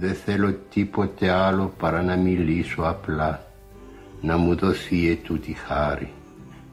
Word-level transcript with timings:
Δεν 0.00 0.14
θέλω 0.14 0.54
τίποτε 0.70 1.30
άλλο 1.30 1.72
παρά 1.78 2.02
να 2.02 2.16
μιλήσω 2.16 2.82
απλά, 2.82 3.46
να 4.20 4.36
μου 4.36 4.56
δοθεί 4.56 5.10
ετούτη 5.10 5.56
χάρη. 5.66 6.10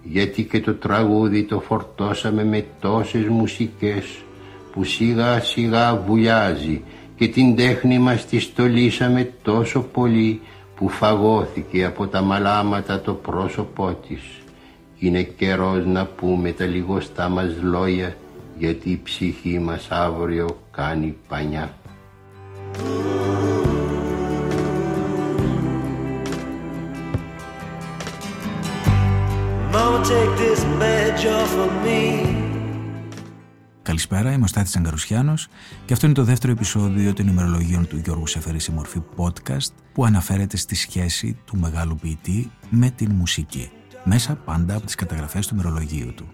Γιατί 0.03 0.43
και 0.43 0.59
το 0.59 0.73
τραγούδι 0.73 1.43
το 1.43 1.59
φορτώσαμε 1.59 2.43
με 2.43 2.65
τόσες 2.79 3.27
μουσικές 3.27 4.05
που 4.71 4.83
σιγά 4.83 5.39
σιγά 5.39 5.95
βουλιάζει 5.95 6.83
και 7.15 7.27
την 7.27 7.55
τέχνη 7.55 7.99
μας 7.99 8.25
τη 8.25 8.39
στολίσαμε 8.39 9.33
τόσο 9.41 9.81
πολύ 9.81 10.41
που 10.75 10.89
φαγώθηκε 10.89 11.85
από 11.85 12.07
τα 12.07 12.21
μαλάματα 12.21 13.01
το 13.01 13.13
πρόσωπό 13.13 13.97
της. 14.07 14.21
Είναι 14.99 15.23
καιρός 15.23 15.85
να 15.85 16.05
πούμε 16.05 16.51
τα 16.51 16.65
λιγοστά 16.65 17.29
μας 17.29 17.55
λόγια 17.61 18.15
γιατί 18.57 18.89
η 18.89 19.01
ψυχή 19.03 19.59
μας 19.59 19.87
αύριο 19.91 20.59
κάνει 20.71 21.15
πανιά. 21.27 21.71
Καλησπέρα, 33.81 34.31
είμαι 34.31 34.43
ο 34.43 34.47
Στάθης 34.47 34.75
Αγκαρουσιάνος 34.75 35.47
και 35.85 35.93
αυτό 35.93 36.05
είναι 36.05 36.15
το 36.15 36.23
δεύτερο 36.23 36.51
επεισόδιο 36.51 37.13
των 37.13 37.27
ημερολογίων 37.27 37.87
του 37.87 37.97
Γιώργου 37.97 38.27
Σεφερή 38.27 38.59
σε 38.59 38.71
μορφή 38.71 39.01
podcast 39.15 39.71
που 39.93 40.05
αναφέρεται 40.05 40.57
στη 40.57 40.75
σχέση 40.75 41.37
του 41.45 41.57
μεγάλου 41.57 41.95
ποιητή 41.95 42.51
με 42.69 42.89
την 42.89 43.11
μουσική 43.11 43.69
μέσα 44.03 44.35
πάντα 44.35 44.75
από 44.75 44.85
τις 44.85 44.95
καταγραφές 44.95 45.47
του 45.47 45.53
ημερολογίου 45.53 46.13
του. 46.13 46.27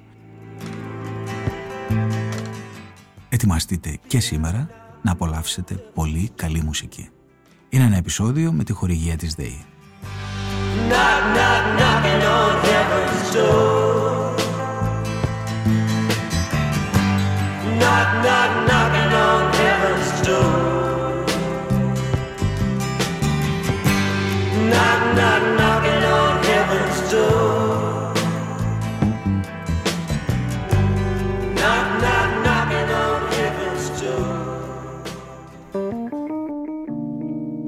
Ετοιμαστείτε 3.29 3.99
και 4.07 4.19
σήμερα 4.19 4.69
να 5.01 5.11
απολαύσετε 5.11 5.75
πολύ 5.93 6.31
καλή 6.35 6.61
μουσική. 6.61 7.09
Είναι 7.69 7.83
ένα 7.83 7.97
επεισόδιο 7.97 8.51
με 8.51 8.63
τη 8.63 8.73
χορηγία 8.73 9.15
της 9.15 9.33
ΔΕΗ. 9.33 9.65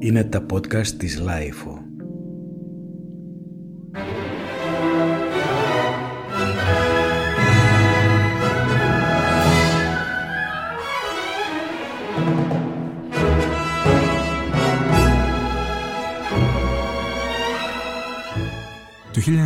Είναι 0.03 0.25
τα 0.25 0.47
podcast 0.53 0.87
της 0.87 1.23
Lifeo. 1.27 1.74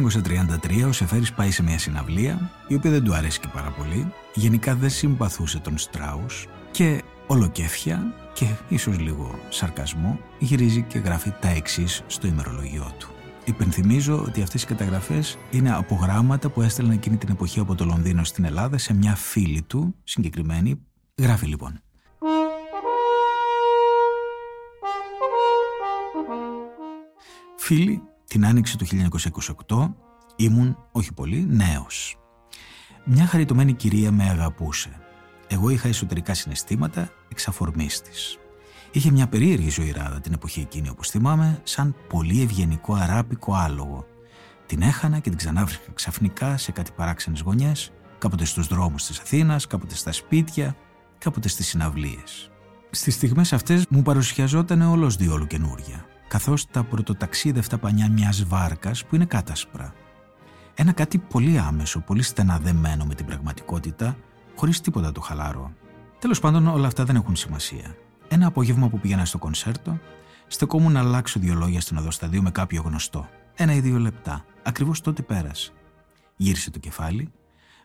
1933 0.10 0.88
ο 0.88 0.92
Σεφέρης 0.92 1.34
πάει 1.34 1.52
σε 1.52 1.64
μια 1.64 1.80
συναυλία, 1.80 2.52
η 2.68 2.76
οποία 2.76 2.92
δεν 2.92 3.04
του 3.04 3.14
αρέσει 3.14 3.40
και 3.40 3.48
πάρα 3.54 3.70
πολύ, 3.70 4.14
γενικά 4.34 4.76
δεν 4.76 4.90
συμπαθούσε 4.90 5.60
τον 5.60 5.78
Στράους 5.78 6.48
και 6.72 7.04
ολοκέφια 7.28 8.14
και 8.34 8.46
ίσως 8.70 9.00
λίγο 9.00 9.40
σαρκασμό 9.50 10.20
γυρίζει 10.40 10.82
και 10.82 11.00
γράφει 11.00 11.34
τα 11.40 11.48
εξής 11.48 12.04
στο 12.08 12.28
ημερολογιό 12.28 12.94
του. 13.00 13.10
Υπενθυμίζω 13.46 14.24
ότι 14.28 14.42
αυτές 14.42 14.64
οι 14.64 14.66
καταγραφές 14.66 15.38
είναι 15.52 15.76
από 15.76 15.96
γράμματα 15.96 16.50
που 16.50 16.62
έστελνε 16.62 16.94
εκείνη 16.94 17.18
την 17.18 17.30
εποχή 17.30 17.60
από 17.60 17.76
το 17.76 17.86
Λονδίνο 17.86 18.24
στην 18.24 18.46
Ελλάδα 18.46 18.78
σε 18.78 18.94
μια 18.94 19.16
φίλη 19.16 19.62
του 19.62 19.96
συγκεκριμένη. 20.04 20.82
Γράφει 21.18 21.46
λοιπόν. 21.46 21.82
Φίλοι, 27.58 28.02
την 28.30 28.46
άνοιξη 28.46 28.78
του 28.78 28.86
1928 29.68 29.94
ήμουν, 30.36 30.78
όχι 30.92 31.14
πολύ, 31.14 31.46
νέος. 31.50 32.18
Μια 33.06 33.26
χαριτωμένη 33.26 33.74
κυρία 33.74 34.12
με 34.12 34.24
αγαπούσε. 34.24 34.90
Εγώ 35.48 35.70
είχα 35.70 35.88
εσωτερικά 35.88 36.34
συναισθήματα 36.34 37.10
εξαφορμής 37.30 38.02
της. 38.02 38.38
Είχε 38.92 39.12
μια 39.12 39.28
περίεργη 39.28 39.70
ζωηράδα 39.70 40.20
την 40.20 40.34
εποχή 40.34 40.60
εκείνη, 40.60 40.90
όπως 40.90 41.10
θυμάμαι, 41.10 41.60
σαν 41.64 41.96
πολύ 42.10 42.42
ευγενικό 42.42 42.94
αράπικο 42.94 43.54
άλογο. 43.54 44.06
Την 44.66 44.82
έχανα 44.82 45.20
και 45.20 45.30
την 45.30 45.38
ξανάβρισκα 45.38 45.92
ξαφνικά 45.94 46.58
σε 46.58 46.72
κάτι 46.72 46.92
παράξενες 46.96 47.42
γωνιές, 47.42 47.92
κάποτε 48.18 48.46
στους 48.46 48.68
δρόμους 48.68 49.06
της 49.06 49.20
Αθήνας, 49.20 49.68
κάποτε 49.68 49.96
στα 49.96 50.12
σπίτια, 50.12 50.76
κάποτε 51.18 51.48
στις 51.48 51.68
συναυλίες. 51.68 52.52
Στις 52.90 53.14
στιγμές 53.14 53.54
αυτές 53.54 53.86
μου 53.90 54.02
παρουσιαζόταν 54.02 54.82
όλος 54.82 55.16
διόλου 55.16 55.48
καινούρια 55.48 56.09
καθώς 56.30 56.68
τα 56.68 56.84
πρωτοταξίδευτα 56.84 57.78
πανιά 57.78 58.10
μιας 58.10 58.44
βάρκας 58.44 59.06
που 59.06 59.16
είναι 59.16 59.26
κάτασπρα. 59.26 59.94
Ένα 60.76 60.92
κάτι 60.92 61.18
πολύ 61.18 61.58
άμεσο, 61.58 62.00
πολύ 62.00 62.22
στεναδεμένο 62.22 63.06
με 63.06 63.16
την 63.16 63.26
πραγματικότητα, 63.26 64.18
χωρίς 64.56 64.82
τίποτα 64.82 65.12
το 65.12 65.22
χαλάρο. 65.22 65.74
Τέλος 66.20 66.40
πάντων 66.40 66.68
όλα 66.68 66.88
αυτά 66.88 67.06
δεν 67.06 67.16
έχουν 67.16 67.36
σημασία. 67.36 67.96
Ένα 68.28 68.48
απόγευμα 68.48 68.90
που 68.90 69.00
πήγαινα 69.00 69.26
στο 69.26 69.38
κονσέρτο, 69.38 70.00
στεκόμουν 70.48 70.92
να 70.92 71.00
αλλάξω 71.00 71.40
δύο 71.40 71.54
λόγια 71.54 71.82
στην 71.82 71.98
οδοσταδίο 71.98 72.42
με 72.42 72.52
κάποιο 72.52 72.82
γνωστό. 72.86 73.30
Ένα 73.56 73.74
ή 73.74 73.80
δύο 73.80 73.98
λεπτά. 73.98 74.46
Ακριβώς 74.64 75.02
τότε 75.02 75.22
πέρασε. 75.22 75.72
Γύρισε 76.36 76.72
το 76.72 76.80
κεφάλι, 76.80 77.32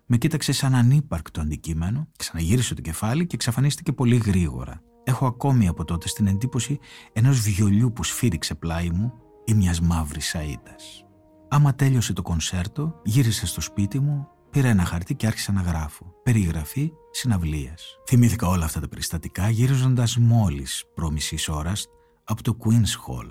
με 0.06 0.16
κοίταξε 0.16 0.52
σαν 0.52 0.74
ανύπαρκτο 0.74 1.40
αντικείμενο, 1.40 2.08
ξαναγύρισε 2.16 2.74
το 2.74 2.80
κεφάλι 2.80 3.26
και 3.26 3.34
εξαφανίστηκε 3.34 3.92
πολύ 3.92 4.16
γρήγορα. 4.16 4.82
Έχω 5.04 5.26
ακόμη 5.26 5.68
από 5.68 5.84
τότε 5.84 6.08
στην 6.08 6.26
εντύπωση 6.26 6.78
ενός 7.12 7.40
βιολιού 7.40 7.92
που 7.92 8.04
σφύριξε 8.04 8.54
πλάι 8.54 8.90
μου 8.90 9.12
ή 9.44 9.54
μιας 9.54 9.80
μαύρης 9.80 10.34
σαΐτας. 10.36 11.04
Άμα 11.48 11.74
τέλειωσε 11.74 12.12
το 12.12 12.22
κονσέρτο, 12.22 13.00
γύρισε 13.04 13.46
στο 13.46 13.60
σπίτι 13.60 14.00
μου, 14.00 14.28
πήρα 14.50 14.68
ένα 14.68 14.84
χαρτί 14.84 15.14
και 15.14 15.26
άρχισα 15.26 15.52
να 15.52 15.60
γράφω. 15.60 16.12
Περιγραφή 16.22 16.92
συναυλίας. 17.10 17.98
Θυμήθηκα 18.06 18.48
όλα 18.48 18.64
αυτά 18.64 18.80
τα 18.80 18.88
περιστατικά 18.88 19.48
γύριζοντας 19.48 20.16
μόλις 20.16 20.84
προ 20.94 21.10
μισής 21.10 21.48
ώρας 21.48 21.86
από 22.24 22.42
το 22.42 22.56
Queen's 22.64 22.72
Hall. 23.06 23.30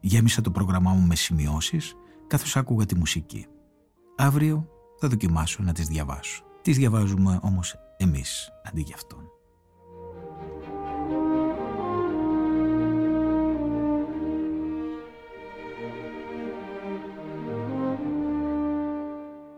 Γέμισα 0.00 0.40
το 0.40 0.50
πρόγραμμά 0.50 0.90
μου 0.92 1.06
με 1.06 1.14
σημειώσεις 1.14 1.94
καθώς 2.26 2.56
άκουγα 2.56 2.86
τη 2.86 2.94
μουσική. 2.94 3.46
Αύριο 4.16 4.68
θα 4.98 5.08
δοκιμάσω 5.08 5.62
να 5.62 5.72
τις 5.72 5.86
διαβάσω. 5.86 6.42
Τις 6.62 6.76
διαβάζουμε 6.76 7.38
όμως 7.42 7.74
εμείς 7.96 8.48
αντί 8.64 8.80
για 8.80 8.94
αυτόν. 8.94 9.35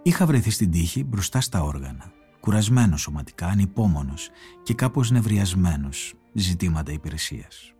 Είχα 0.08 0.26
βρεθεί 0.26 0.50
στην 0.50 0.70
τύχη 0.70 1.04
μπροστά 1.04 1.40
στα 1.40 1.62
όργανα, 1.62 2.12
κουρασμένος 2.40 3.00
σωματικά, 3.00 3.46
ανυπόμονος 3.46 4.30
και 4.62 4.74
κάπως 4.74 5.10
νευριασμένος 5.10 6.14
ζητήματα 6.32 6.92
υπηρεσίας. 6.92 7.72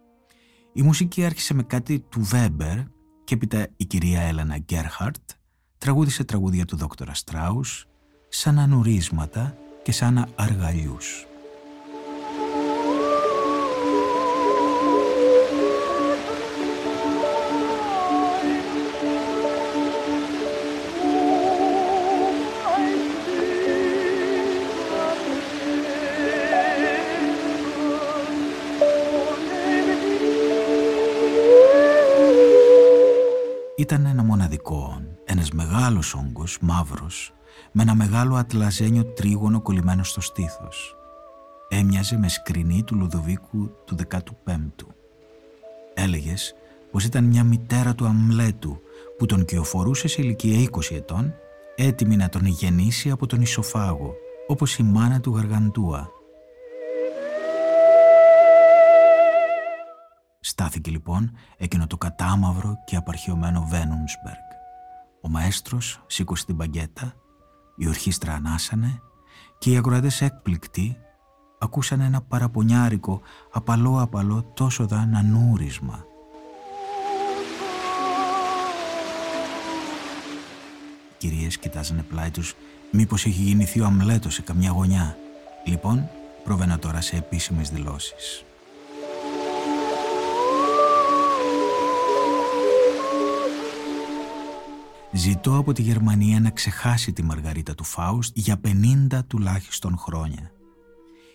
Η 0.73 0.83
μουσική 0.83 1.25
άρχισε 1.25 1.55
με 1.55 1.63
κάτι 1.63 2.01
του 2.01 2.21
Βέμπερ 2.23 2.77
και 3.25 3.35
έπειτα 3.35 3.67
η 3.77 3.85
κυρία 3.85 4.21
Έλενα 4.21 4.59
Γκέρχαρτ 4.59 5.31
τραγούδισε 5.79 6.25
τραγούδια 6.25 6.65
του 6.65 6.77
δόκτωρα 6.77 7.15
Στράους 7.15 7.87
σαν 8.29 8.59
ανουρίσματα 8.59 9.57
και 9.83 9.93
σαν 9.93 10.27
αργαλιούς. 10.35 11.27
Ήταν 33.91 34.07
ένα 34.07 34.23
μοναδικό, 34.23 35.03
ένας 35.25 35.51
μεγάλος 35.51 36.15
όγκος, 36.15 36.59
μαύρος, 36.61 37.33
με 37.73 37.83
ένα 37.83 37.95
μεγάλο 37.95 38.37
ατλαζένιο 38.37 39.05
τρίγωνο 39.05 39.61
κολλημένο 39.61 40.05
στο 40.05 40.21
στήθος. 40.21 40.97
Έμοιαζε 41.69 42.19
με 42.19 42.29
σκρινή 42.29 42.83
του 42.83 42.97
Λουδοβίκου 42.97 43.71
του 43.85 43.97
15ου. 43.97 44.87
Έλεγες 45.95 46.55
πως 46.91 47.05
ήταν 47.05 47.25
μια 47.25 47.45
μητέρα 47.45 47.95
του 47.95 48.07
Αμλέτου 48.07 48.81
που 49.19 49.27
τον 49.27 49.45
κυοφορούσε 49.45 50.09
σε 50.09 50.23
ηλικία 50.23 50.69
20 50.71 50.95
ετών, 50.95 51.35
έτοιμη 51.77 52.17
να 52.17 52.29
τον 52.29 52.47
γεννήσει 52.47 53.11
από 53.11 53.27
τον 53.27 53.41
ισοφάγο, 53.41 54.15
όπως 54.47 54.79
η 54.79 54.83
μάνα 54.83 55.21
του 55.21 55.35
Γαργαντούα. 55.37 56.11
Στάθηκε 60.49 60.91
λοιπόν 60.91 61.31
εκείνο 61.57 61.87
το 61.87 61.97
κατάμαυρο 61.97 62.79
και 62.85 62.97
απαρχαιωμένο 62.97 63.67
Βένουνσμπεργκ. 63.69 64.49
Ο 65.21 65.29
μαέστρος 65.29 66.01
σήκωσε 66.07 66.45
την 66.45 66.57
παγκέτα, 66.57 67.15
η 67.77 67.89
ορχήστρα 67.89 68.35
ανάσανε 68.35 69.01
και 69.59 69.71
οι 69.71 69.77
ακροατές 69.77 70.21
έκπληκτοι 70.21 70.97
ακούσαν 71.59 72.01
ένα 72.01 72.21
παραπονιάρικο, 72.21 73.21
απαλό 73.53 74.01
απαλό 74.01 74.43
τόσο 74.55 74.87
δα 74.87 75.23
νούρισμα. 75.25 76.05
Οι 81.11 81.15
κυρίες 81.19 81.59
κοιτάζανε 81.59 82.03
πλάι 82.03 82.31
τους 82.31 82.55
μήπως 82.93 83.27
έχει 83.27 83.43
γεννηθεί 83.43 83.81
ο 83.81 83.85
Αμλέτος 83.85 84.35
σε 84.35 84.43
καμιά 84.43 84.71
γωνιά. 84.71 85.17
Λοιπόν, 85.65 86.09
προβαίνα 86.45 86.79
τώρα 86.79 87.01
σε 87.01 87.17
επίσημες 87.17 87.71
δηλώσεις. 87.71 88.43
Ζητώ 95.13 95.57
από 95.57 95.73
τη 95.73 95.83
Γερμανία 95.83 96.41
να 96.41 96.51
ξεχάσει 96.51 97.13
τη 97.13 97.23
Μαργαρίτα 97.23 97.75
του 97.75 97.85
Φάουστ 97.85 98.37
για 98.37 98.61
50 99.11 99.19
τουλάχιστον 99.27 99.97
χρόνια. 99.99 100.51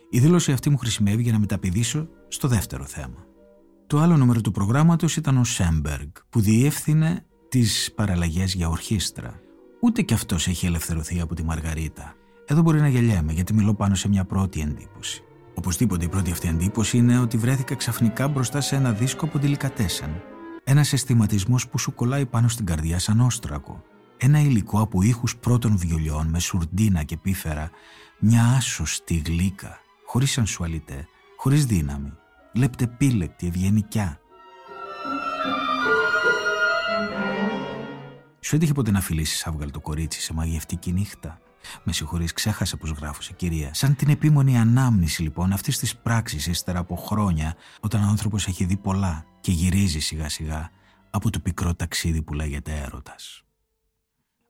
Η 0.10 0.20
δήλωση 0.20 0.52
αυτή 0.52 0.70
μου 0.70 0.78
χρησιμεύει 0.78 1.22
για 1.22 1.31
να 1.31 1.40
μεταπηδήσω 1.40 2.08
στο 2.28 2.48
δεύτερο 2.48 2.86
θέμα. 2.86 3.25
Το 3.88 4.00
άλλο 4.00 4.18
νούμερο 4.18 4.42
του 4.42 4.52
προγράμματος 4.52 5.16
ήταν 5.16 5.38
ο 5.38 5.44
Σέμπεργκ, 5.44 6.10
που 6.30 6.42
διεύθυνε 6.42 7.25
τις 7.50 7.92
παραλλαγές 7.96 8.54
για 8.54 8.70
ορχήστρα. 8.70 9.40
Ούτε 9.81 10.02
κι 10.02 10.14
αυτός 10.14 10.48
έχει 10.48 10.66
ελευθερωθεί 10.66 11.19
από 11.19 11.36
τη 11.36 11.44
Μαργαρίτα. 11.44 12.14
Εδώ 12.46 12.62
μπορεί 12.62 12.80
να 12.80 12.88
γελιέμαι, 12.88 13.34
γιατί 13.34 13.54
μιλώ 13.54 13.74
πάνω 13.74 13.96
σε 13.96 14.08
μια 14.08 14.26
πρώτη 14.26 14.62
εντύπωση. 14.62 15.24
Οπωσδήποτε 15.56 16.06
η 16.06 16.08
πρώτη 16.08 16.31
αυτή 16.31 16.48
εντύπωση 16.48 16.98
είναι 16.98 17.19
ότι 17.19 17.38
βρέθηκα 17.38 17.76
ξαφνικά 17.76 18.28
μπροστά 18.28 18.62
σε 18.62 18.76
ένα 18.76 18.92
δίσκο 18.92 19.26
από 19.26 19.40
Λικατέσεν. 19.42 20.32
Ένας 20.65 20.94
αισθηματισμός 20.94 21.68
που 21.68 21.77
σου 21.77 21.94
κολλάει 21.94 22.25
πάνω 22.25 22.48
στην 22.48 22.65
καρδιά 22.65 23.00
σαν 23.00 23.19
όστρακο. 23.19 23.83
Ένα 24.18 24.39
υλικό 24.39 24.81
από 24.81 25.01
ήχους 25.01 25.38
πρώτων 25.38 25.77
βιολιών 25.77 26.27
με 26.27 26.39
σουρντίνα 26.39 27.04
και 27.04 27.18
πίφερα, 27.18 27.69
μια 28.19 28.44
άσωστη 28.45 29.21
γλύκα, 29.25 29.80
χωρίς 30.06 30.31
σανσουαλιτέ, 30.31 31.07
χωρίς 31.38 31.65
δύναμη, 31.65 32.13
λεπτεπίλεκτη, 32.54 33.48
ευγενικιά. 33.48 34.19
Σου 38.39 38.56
έτυχε 38.56 38.74
ποτέ 38.74 38.92
να 38.92 39.01
φιλήσεις 39.01 39.45
άβγαλτο 39.48 39.80
κορίτσι 39.80 40.21
σε 40.21 40.33
μαγευτική 40.33 40.92
νύχτα; 40.92 41.39
Με 41.83 41.94
συγχωρείς, 41.94 42.33
ξέχασα 42.33 42.77
πώ 42.77 42.88
γράφω 42.88 43.21
σε 43.21 43.33
κυρία. 43.33 43.74
Σαν 43.74 43.95
την 43.95 44.10
επίμονη 44.10 44.57
ανάμνηση 44.57 45.21
λοιπόν 45.21 45.51
αυτής 45.51 45.77
της 45.77 45.98
πράξης 45.98 46.48
ύστερα 46.48 46.80
από 46.80 46.95
χρόνια, 46.95 47.56
όταν 47.80 48.04
ο 48.04 48.07
άνθρωπος 48.07 48.48
έχει 48.48 48.65
δει 48.65 48.77
πολλά 48.77 49.25
και 49.42 49.51
γυρίζει 49.51 50.00
σιγά 50.00 50.30
σιγά 50.30 50.69
από 51.10 51.30
το 51.30 51.39
πικρό 51.39 51.74
ταξίδι 51.74 52.21
που 52.21 52.33
λέγεται 52.33 52.81
έρωτας. 52.86 53.44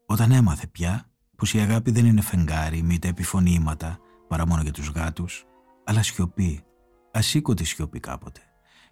Όταν 0.05 0.31
έμαθε 0.31 0.67
πια 0.67 1.07
πως 1.35 1.53
η 1.53 1.59
αγάπη 1.59 1.91
δεν 1.91 2.05
είναι 2.05 2.21
φεγγάρι, 2.21 2.81
μήτε 2.81 3.07
επιφωνήματα, 3.07 3.99
παρά 4.27 4.47
μόνο 4.47 4.61
για 4.61 4.71
τους 4.71 4.87
γάτους, 4.87 5.45
αλλά 5.83 6.03
σιωπή, 6.03 6.63
ασήκωτη 7.11 7.63
σιωπή 7.63 7.99
κάποτε, 7.99 8.41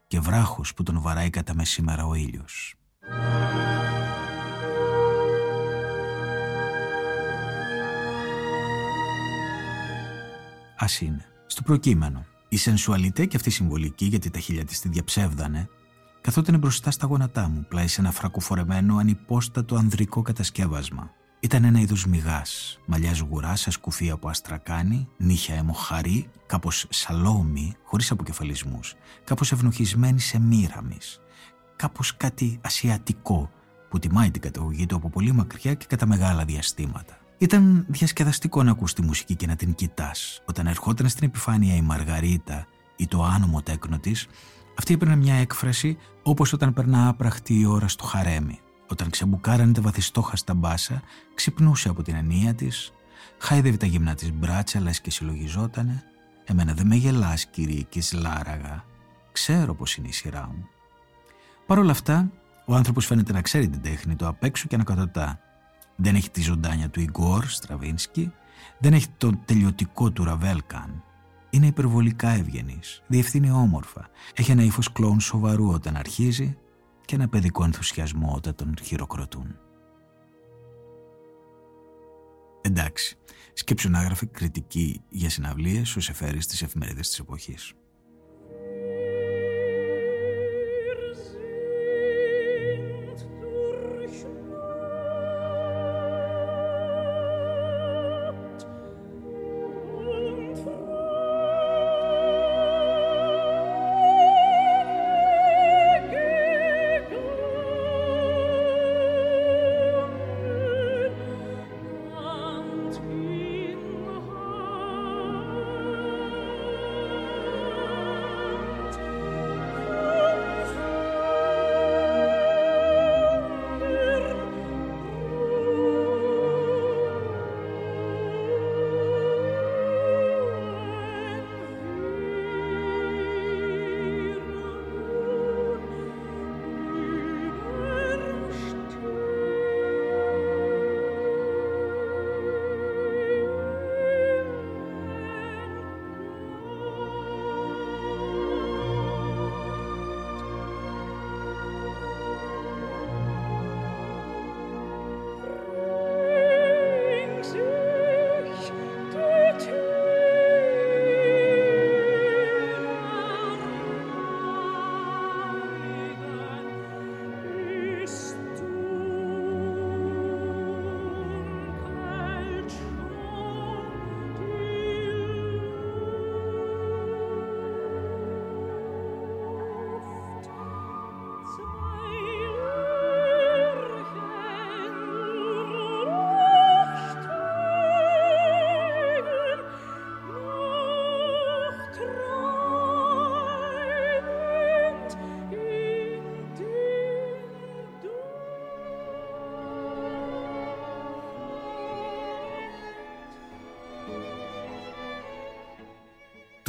και 0.08 0.20
βράχος 0.20 0.74
που 0.74 0.84
τον 0.84 1.02
βαράει 1.02 1.30
κατά 1.30 1.56
μεσήμερα 1.56 2.06
ο 2.06 2.14
ήλιος. 2.14 2.76
Α 10.82 10.86
είναι. 11.00 11.26
Στο 11.46 11.62
προκείμενο. 11.62 12.26
Η 12.50 12.58
σενσουαλιτέ 12.58 13.26
και 13.26 13.36
αυτή 13.36 13.50
η 13.50 13.52
συμβολική, 13.52 14.06
γιατί 14.06 14.30
τα 14.30 14.40
χίλια 14.40 14.66
της 14.66 14.80
τη 14.80 14.90
διαψεύδανε, 14.90 15.70
καθόταν 16.22 16.60
μπροστά 16.60 16.92
στα 16.92 17.08
γόνατά 17.08 17.48
μου, 17.48 17.66
πλάι 17.70 17.88
σε 17.88 18.02
ένα 18.02 18.12
φρακοφορεμένο, 18.12 18.98
ανυπόστατο 18.98 19.76
ανδρικό 19.76 20.22
κατασκεύασμα. 20.22 21.12
Ήταν 21.40 21.64
ένα 21.64 21.80
είδος 21.80 22.06
μυγάς, 22.06 22.80
μαλλιάς 22.86 23.18
σγουρά 23.18 23.56
σε 23.56 23.72
σκουφί 23.72 24.10
από 24.10 24.30
αστρακάνη, 24.30 25.08
νύχια 25.18 25.56
αιμοχαρή, 25.56 26.30
κάπως 26.46 26.86
σαλόμη, 26.90 27.76
χωρίς 27.84 28.12
αποκεφαλισμούς, 28.12 28.96
κάπως 29.24 29.52
ευνοχισμένη 29.52 30.20
σε 30.20 30.40
μοίραμη, 30.40 30.98
κάπως 31.76 32.18
κάτι 32.18 32.60
ασιατικό 32.62 33.52
που 33.90 34.00
τιμάει 34.00 34.32
την 34.32 34.42
καταγωγή 34.42 34.86
του 34.86 34.96
από 34.96 35.10
πολύ 35.10 35.32
μακριά 35.32 35.74
και 35.74 35.86
κατά 35.90 36.06
μεγάλα 36.06 36.46
διαστήματα. 36.46 37.21
Ήταν 37.42 37.86
διασκεδαστικό 37.88 38.64
να 38.64 38.72
ακούς 38.72 38.94
τη 38.94 39.02
μουσική 39.02 39.36
και 39.36 39.48
να 39.48 39.56
την 39.56 39.76
κοιτάς. 39.76 40.42
Όταν 40.46 40.68
ερχόταν 40.68 41.10
στην 41.10 41.28
επιφάνεια 41.28 41.76
η 41.76 41.82
Μαργαρίτα 41.82 42.68
ή 42.96 43.08
το 43.08 43.24
άνομο 43.24 43.62
τέκνο 43.62 44.00
της, 44.00 44.28
αυτή 44.78 44.94
έπαιρνε 44.94 45.16
μια 45.16 45.36
έκφραση 45.36 45.98
όπως 46.24 46.54
όταν 46.54 46.74
περνά 46.74 47.08
άπραχτη 47.08 47.60
η 47.60 47.66
ώρα 47.66 47.88
στο 47.88 48.04
χαρέμι. 48.04 48.60
Όταν 48.88 49.10
ξεμπουκάρανε 49.10 49.72
τα 49.72 49.82
βαθιστόχαστα 49.82 50.54
μπάσα, 50.54 51.02
ξυπνούσε 51.34 51.90
από 51.90 52.04
την 52.04 52.16
ενία 52.16 52.54
της, 52.54 52.92
χάιδευε 53.38 53.78
τα 53.78 53.86
γυμνά 53.86 54.16
της 54.16 54.34
μπράτσα, 54.34 54.80
λες 54.80 55.02
και 55.02 55.12
συλλογιζότανε. 55.12 56.04
Εμένα 56.46 56.74
δεν 56.74 56.88
με 56.88 56.96
γελάς, 56.96 57.46
κυρίκη 57.46 58.02
Λάραγα. 58.16 58.86
Ξέρω 59.32 59.76
πώ 59.76 59.86
είναι 59.98 60.08
η 60.08 60.12
σειρά 60.12 60.50
μου. 60.56 60.68
Παρ' 61.66 61.80
όλα 61.80 61.92
αυτά, 61.92 62.32
ο 62.66 62.76
άνθρωπος 62.76 63.06
φαίνεται 63.06 63.34
να 63.34 63.42
ξέρει 63.42 63.70
την 63.70 63.82
τέχνη 63.82 64.16
του 64.16 64.28
απ' 64.28 64.44
έξω 64.44 64.68
και 64.68 64.78
να 64.78 64.84
κατωτά. 64.84 65.40
Δεν 65.96 66.16
έχει 66.16 66.30
τη 66.30 66.42
ζωντάνια 66.42 66.90
του 66.90 67.00
Ιγκόρ 67.00 67.46
Στραβίνσκι, 67.46 68.32
δεν 68.80 68.94
έχει 68.94 69.08
το 69.18 69.32
τελειωτικό 69.46 70.12
του 70.12 70.24
Ραβέλκαν. 70.24 71.04
Είναι 71.50 71.68
υπερβολικά 71.68 72.30
ευγενής, 72.30 73.04
διευθύνει 73.08 73.52
όμορφα, 73.52 74.10
έχει 74.36 74.52
ένα 74.52 74.64
ύφος 74.64 74.92
κλόουν 74.92 75.20
σοβαρού 75.20 75.70
όταν 75.70 75.96
αρχίζει 75.96 76.58
και 77.06 77.16
ένα 77.16 77.28
παιδικό 77.28 77.64
ενθουσιασμό 77.64 78.34
όταν 78.36 78.56
τον 78.56 78.76
χειροκροτούν. 78.84 79.56
Εντάξει, 82.62 83.18
σκέψου 83.54 83.90
να 83.90 84.02
γράφει 84.02 84.26
κριτική 84.26 85.02
για 85.10 85.30
συναυλίες 85.30 85.96
ως 85.96 86.10
εφαίρει 86.10 86.42
στις 86.42 86.62
εφημερίδες 86.62 87.08
της 87.08 87.20
εποχής. 87.20 87.74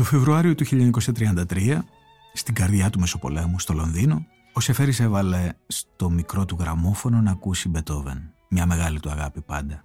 Το 0.02 0.08
Φεβρουάριο 0.08 0.54
του 0.54 0.64
1933, 0.64 1.78
στην 2.32 2.54
καρδιά 2.54 2.90
του 2.90 3.00
Μεσοπολέμου, 3.00 3.58
στο 3.58 3.72
Λονδίνο, 3.72 4.26
ο 4.52 4.60
Σεφέρης 4.60 5.00
έβαλε 5.00 5.52
στο 5.66 6.10
μικρό 6.10 6.44
του 6.44 6.56
γραμμόφωνο 6.60 7.20
να 7.20 7.30
ακούσει 7.30 7.68
Μπετόβεν, 7.68 8.34
μια 8.48 8.66
μεγάλη 8.66 9.00
του 9.00 9.10
αγάπη 9.10 9.40
πάντα. 9.40 9.84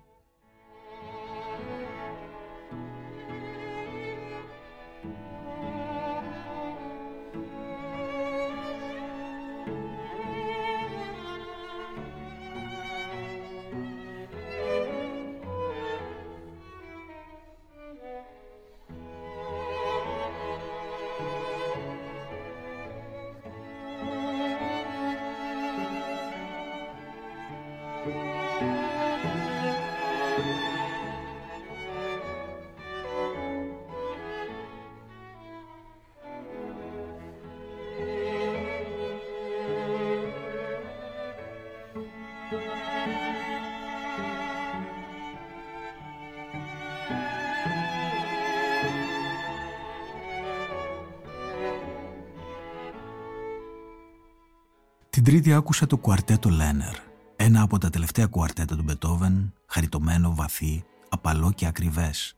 Τρίτη 55.28 55.54
άκουσα 55.54 55.88
το 55.88 55.98
κουαρτέτο 55.98 56.50
Λένερ, 56.50 56.96
ένα 57.36 57.62
από 57.62 57.78
τα 57.78 57.90
τελευταία 57.90 58.26
κουαρτέτα 58.26 58.76
του 58.76 58.84
Μπετόβεν, 58.84 59.54
χαριτωμένο, 59.66 60.36
βαθύ, 60.36 60.84
απαλό 61.10 61.52
και 61.52 61.66
ακριβές, 61.66 62.36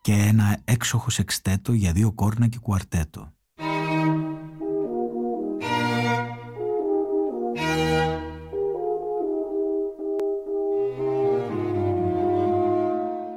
και 0.00 0.12
ένα 0.12 0.58
έξοχος 0.64 1.14
σεξτέτο 1.14 1.72
για 1.72 1.92
δύο 1.92 2.12
κόρνα 2.12 2.48
και 2.48 2.58
κουαρτέτο. 2.58 3.32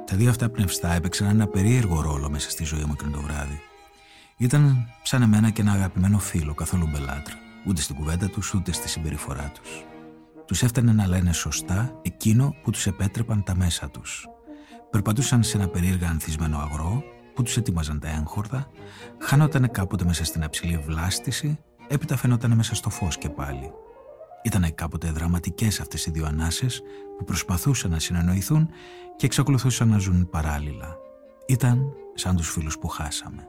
Τα 0.04 0.16
δύο 0.16 0.30
αυτά 0.30 0.48
πνευστά 0.48 0.92
έπαιξαν 0.92 1.28
ένα 1.28 1.46
περίεργο 1.46 2.00
ρόλο 2.00 2.30
μέσα 2.30 2.50
στη 2.50 2.64
ζωή 2.64 2.84
μου 2.84 2.92
εκείνο 2.92 3.10
το 3.10 3.20
βράδυ. 3.20 3.60
Ήταν 4.36 4.88
σαν 5.02 5.22
εμένα 5.22 5.50
και 5.50 5.60
ένα 5.60 5.72
αγαπημένο 5.72 6.18
φίλο, 6.18 6.54
καθόλου 6.54 6.86
μπελάτρα 6.86 7.42
ούτε 7.66 7.80
στην 7.80 7.94
κουβέντα 7.94 8.28
τους 8.28 8.54
ούτε 8.54 8.72
στη 8.72 8.88
συμπεριφορά 8.88 9.52
τους. 9.54 9.84
Τους 10.46 10.62
έφτανε 10.62 10.92
να 10.92 11.06
λένε 11.06 11.32
σωστά 11.32 11.98
εκείνο 12.02 12.54
που 12.62 12.70
τους 12.70 12.86
επέτρεπαν 12.86 13.42
τα 13.42 13.56
μέσα 13.56 13.90
τους. 13.90 14.26
Περπατούσαν 14.90 15.42
σε 15.42 15.56
ένα 15.56 15.68
περίεργα 15.68 16.08
ανθισμένο 16.08 16.58
αγρό 16.58 17.02
που 17.34 17.42
τους 17.42 17.56
ετοίμαζαν 17.56 18.00
τα 18.00 18.08
έγχορδα, 18.08 18.70
χάνονταν 19.18 19.70
κάποτε 19.70 20.04
μέσα 20.04 20.24
στην 20.24 20.44
αψηλή 20.44 20.78
βλάστηση, 20.78 21.58
έπειτα 21.88 22.16
φαινόταν 22.16 22.52
μέσα 22.52 22.74
στο 22.74 22.90
φως 22.90 23.18
και 23.18 23.28
πάλι. 23.28 23.70
Ήταν 24.42 24.74
κάποτε 24.74 25.10
δραματικές 25.10 25.80
αυτές 25.80 26.06
οι 26.06 26.10
δύο 26.10 26.26
ανάσες 26.26 26.82
που 27.18 27.24
προσπαθούσαν 27.24 27.90
να 27.90 27.98
συνεννοηθούν 27.98 28.68
και 29.16 29.26
εξακολουθούσαν 29.26 29.88
να 29.88 29.98
ζουν 29.98 30.30
παράλληλα. 30.30 30.96
Ήταν 31.46 31.92
σαν 32.14 32.36
τους 32.36 32.50
φίλους 32.50 32.78
που 32.78 32.88
χάσαμε. 32.88 33.48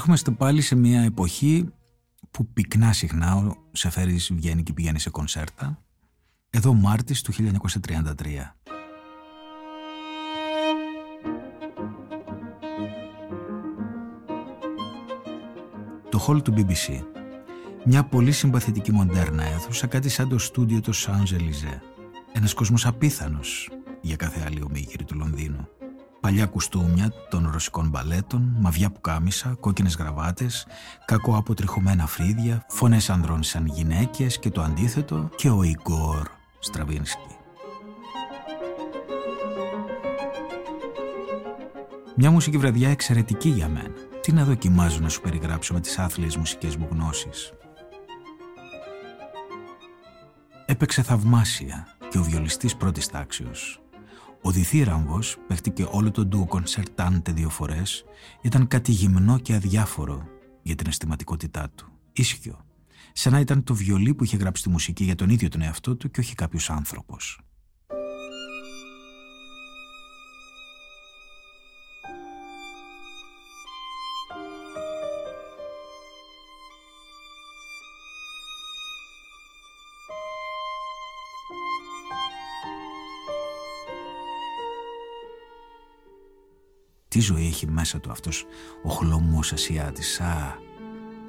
Ερχόμαστε 0.00 0.30
πάλι 0.30 0.60
σε 0.60 0.74
μια 0.74 1.02
εποχή 1.02 1.68
που 2.30 2.46
πυκνά 2.46 2.92
συχνά 2.92 3.36
ο 3.36 3.54
Σεφέρης 3.72 4.32
βγαίνει 4.32 4.62
και 4.62 4.72
πηγαίνει 4.72 4.98
σε 4.98 5.10
κονσέρτα. 5.10 5.82
Εδώ 6.50 6.74
Μάρτης 6.74 7.22
του 7.22 7.32
1933. 7.32 8.54
Το 16.10 16.18
χολ 16.18 16.42
του 16.42 16.54
BBC. 16.56 17.04
Μια 17.84 18.04
πολύ 18.04 18.32
συμπαθητική 18.32 18.92
μοντέρνα 18.92 19.42
αίθουσα, 19.42 19.86
κάτι 19.86 20.08
σαν 20.08 20.28
το 20.28 20.38
στούντιο 20.38 20.80
του 20.80 20.92
Σαν 20.92 21.26
Ελιζέ. 21.32 21.82
Ένας 22.32 22.54
κόσμος 22.54 22.86
απίθανος 22.86 23.70
για 24.00 24.16
κάθε 24.16 24.42
άλλη 24.46 24.62
ομίγυρη 24.62 25.04
του 25.04 25.14
Λονδίνου 25.14 25.68
παλιά 26.20 26.46
κουστούμια 26.46 27.12
των 27.30 27.50
ρωσικών 27.52 27.88
μπαλέτων, 27.88 28.56
μαβιά 28.60 28.90
πουκάμισα, 28.90 29.56
κόκκινες 29.60 29.96
γραβάτες, 29.96 30.66
κακό 31.04 31.36
αποτριχωμένα 31.36 32.06
φρύδια, 32.06 32.64
φωνές 32.68 33.10
ανδρών 33.10 33.42
σαν 33.42 33.66
γυναίκες 33.66 34.38
και 34.38 34.50
το 34.50 34.62
αντίθετο 34.62 35.28
και 35.36 35.50
ο 35.50 35.62
Ιγκόρ 35.62 36.28
Στραβίνσκι. 36.58 37.34
Μια 42.16 42.30
μουσική 42.30 42.56
βραδιά 42.56 42.90
εξαιρετική 42.90 43.48
για 43.48 43.68
μένα. 43.68 43.90
Τι 44.20 44.32
να 44.32 44.44
δοκιμάζω 44.44 45.00
να 45.00 45.08
σου 45.08 45.20
περιγράψω 45.20 45.72
με 45.72 45.80
τις 45.80 45.98
άθλιες 45.98 46.36
μουσικές 46.36 46.76
μου 46.76 46.88
γνώσεις. 46.90 47.52
Έπαιξε 50.66 51.02
θαυμάσια 51.02 51.86
και 52.10 52.18
ο 52.18 52.22
βιολιστής 52.22 52.76
πρώτης 52.76 53.08
τάξεως, 53.08 53.80
ο 54.42 54.50
διθύραμβος 54.50 55.36
παίχτηκε 55.46 55.86
όλο 55.90 56.10
το 56.10 56.24
ντουο 56.24 56.46
κονσερτάντε 56.46 57.32
δύο 57.32 57.48
φορές, 57.48 58.04
ήταν 58.40 58.66
κάτι 58.66 58.92
γυμνό 58.92 59.38
και 59.38 59.54
αδιάφορο 59.54 60.28
για 60.62 60.74
την 60.74 60.86
αισθηματικότητά 60.86 61.70
του. 61.74 61.88
Ίσχυο. 62.12 62.64
Σαν 63.12 63.32
να 63.32 63.40
ήταν 63.40 63.64
το 63.64 63.74
βιολί 63.74 64.14
που 64.14 64.24
είχε 64.24 64.36
γράψει 64.36 64.62
τη 64.62 64.68
μουσική 64.68 65.04
για 65.04 65.14
τον 65.14 65.28
ίδιο 65.28 65.48
τον 65.48 65.62
εαυτό 65.62 65.96
του 65.96 66.10
και 66.10 66.20
όχι 66.20 66.34
κάποιος 66.34 66.70
άνθρωπος. 66.70 67.40
Τι 87.10 87.20
ζωή 87.20 87.46
έχει 87.46 87.66
μέσα 87.66 88.00
του 88.00 88.10
αυτός 88.10 88.46
ο 88.82 88.88
χλωμός 88.88 89.52
Ασιάτης. 89.52 90.20
Α, 90.20 90.58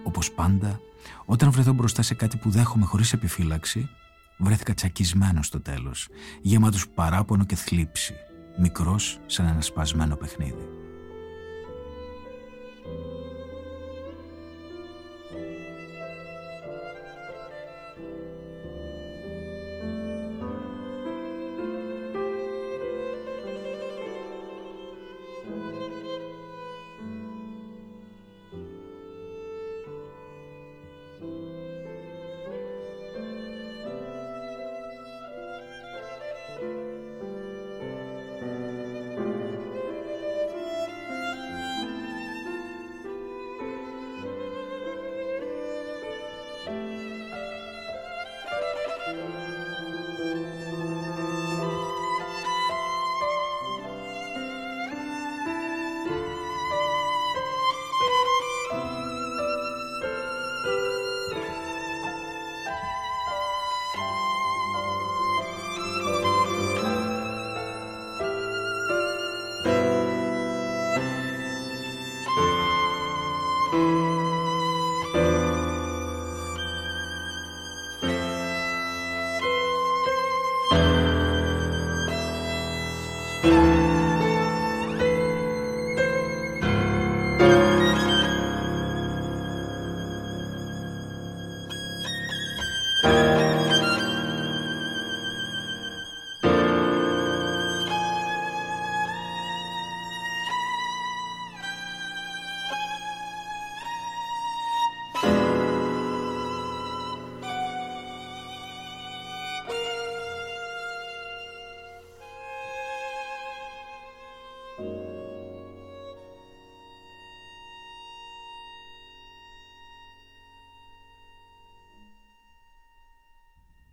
όπως 0.03 0.31
πάντα, 0.31 0.79
όταν 1.25 1.51
βρεθώ 1.51 1.73
μπροστά 1.73 2.01
σε 2.01 2.13
κάτι 2.13 2.37
που 2.37 2.49
δέχομαι 2.49 2.85
χωρίς 2.85 3.13
επιφύλαξη, 3.13 3.89
βρέθηκα 4.37 4.73
τσακισμένος 4.73 5.45
στο 5.45 5.61
τέλος, 5.61 6.07
γεμάτος 6.41 6.89
παράπονο 6.89 7.45
και 7.45 7.55
θλίψη, 7.55 8.13
μικρός 8.57 9.19
σαν 9.25 9.45
ένα 9.45 9.61
σπασμένο 9.61 10.15
παιχνίδι. 10.15 10.80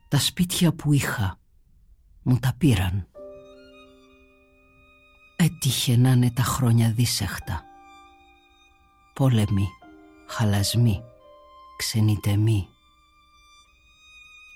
Τα 0.09 0.19
σπίτια 0.19 0.73
που 0.73 0.93
είχα 0.93 1.39
μου 2.23 2.39
τα 2.39 2.55
πήραν. 2.59 3.09
Έτυχε 5.37 5.97
να 5.97 6.11
είναι 6.11 6.31
τα 6.31 6.43
χρόνια 6.43 6.93
δίσεχτα. 6.93 7.63
Πόλεμοι, 9.15 9.69
χαλασμοί, 10.27 11.03
ξενιτεμοί. 11.77 12.69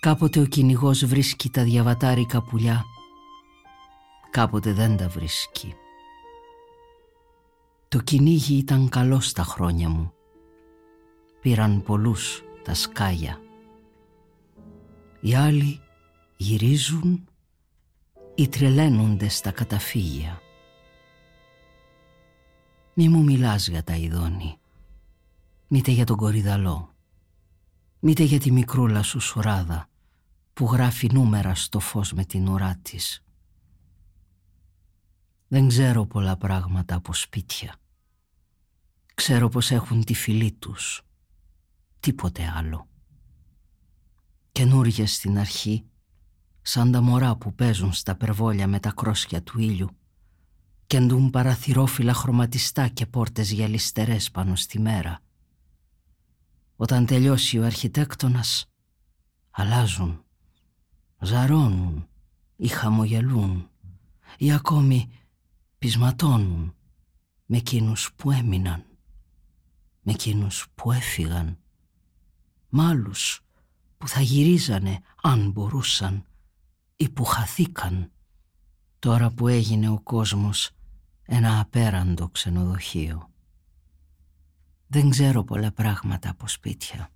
Κάποτε 0.00 0.40
ο 0.40 0.44
κυνηγός 0.44 1.04
βρίσκει 1.04 1.50
τα 1.50 1.62
διαβατάρικα 1.62 2.42
πουλιά, 2.42 2.84
κάποτε 4.30 4.72
δεν 4.72 4.96
τα 4.96 5.08
βρίσκει. 5.08 5.74
Το 7.88 8.00
κυνήγι 8.00 8.56
ήταν 8.56 8.88
καλό 8.88 9.20
στα 9.20 9.42
χρόνια 9.42 9.88
μου. 9.88 10.12
Πήραν 11.40 11.82
πολλούς 11.82 12.42
τα 12.64 12.74
σκάλια. 12.74 13.41
Οι 15.24 15.34
άλλοι 15.34 15.80
γυρίζουν 16.36 17.28
ή 18.34 18.48
τρελαίνονται 18.48 19.28
στα 19.28 19.50
καταφύγια. 19.50 20.40
Μη 22.94 23.08
μου 23.08 23.22
μιλάς 23.22 23.68
για 23.68 23.82
τα 23.84 23.96
ειδώνη, 23.96 24.58
μήτε 25.68 25.90
για 25.90 26.04
τον 26.04 26.16
κορυδαλό, 26.16 26.94
μήτε 28.00 28.22
για 28.22 28.38
τη 28.38 28.50
μικρούλα 28.50 29.02
σου 29.02 29.20
σουράδα 29.20 29.88
που 30.52 30.64
γράφει 30.64 31.10
νούμερα 31.12 31.54
στο 31.54 31.80
φως 31.80 32.12
με 32.12 32.24
την 32.24 32.48
ουρά 32.48 32.78
της. 32.82 33.24
Δεν 35.48 35.68
ξέρω 35.68 36.06
πολλά 36.06 36.36
πράγματα 36.36 36.94
από 36.94 37.14
σπίτια. 37.14 37.76
Ξέρω 39.14 39.48
πως 39.48 39.70
έχουν 39.70 40.04
τη 40.04 40.14
φυλή 40.14 40.52
τους. 40.52 41.02
Τίποτε 42.00 42.52
άλλο. 42.56 42.86
Καινούργια 44.52 45.06
στην 45.06 45.38
αρχή, 45.38 45.84
σαν 46.62 46.92
τα 46.92 47.00
μωρά 47.00 47.36
που 47.36 47.54
παίζουν 47.54 47.92
στα 47.92 48.14
περβόλια 48.14 48.66
με 48.66 48.80
τα 48.80 48.90
κρόσια 48.90 49.42
του 49.42 49.60
ήλιου 49.60 49.88
και 50.86 51.00
ντουν 51.00 51.30
παραθυρόφυλλα 51.30 52.14
χρωματιστά 52.14 52.88
και 52.88 53.06
πόρτες 53.06 53.50
γυαλιστερές 53.50 54.30
πάνω 54.30 54.56
στη 54.56 54.80
μέρα. 54.80 55.20
Όταν 56.76 57.06
τελειώσει 57.06 57.58
ο 57.58 57.64
αρχιτέκτονας, 57.64 58.66
αλλάζουν, 59.50 60.24
ζαρώνουν 61.20 62.08
ή 62.56 62.68
χαμογελούν 62.68 63.68
ή 64.38 64.52
ακόμη 64.52 65.10
πεισματώνουν 65.78 66.74
με 67.46 67.56
εκείνους 67.56 68.12
που 68.16 68.30
έμειναν 68.30 68.84
με 70.02 70.12
εκείνους 70.12 70.66
που 70.74 70.92
έφυγαν, 70.92 71.58
μ' 72.68 72.80
άλλους 72.80 73.41
που 74.02 74.08
θα 74.08 74.20
γυρίζανε 74.20 75.00
αν 75.22 75.50
μπορούσαν 75.50 76.24
ή 76.96 77.08
που 77.08 77.24
χαθήκαν 77.24 78.10
τώρα 78.98 79.30
που 79.30 79.48
έγινε 79.48 79.88
ο 79.88 80.00
κόσμος 80.00 80.70
ένα 81.22 81.60
απέραντο 81.60 82.28
ξενοδοχείο. 82.28 83.30
Δεν 84.86 85.10
ξέρω 85.10 85.44
πολλά 85.44 85.72
πράγματα 85.72 86.30
από 86.30 86.48
σπίτια. 86.48 87.10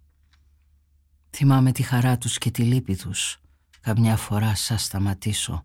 Θυμάμαι 1.31 1.73
τη 1.73 1.83
χαρά 1.83 2.19
τους 2.19 2.39
και 2.39 2.51
τη 2.51 2.63
λύπη 2.63 2.97
τους 2.97 3.39
καμιά 3.81 4.17
φορά 4.17 4.55
σας 4.55 4.85
σταματήσω. 4.85 5.65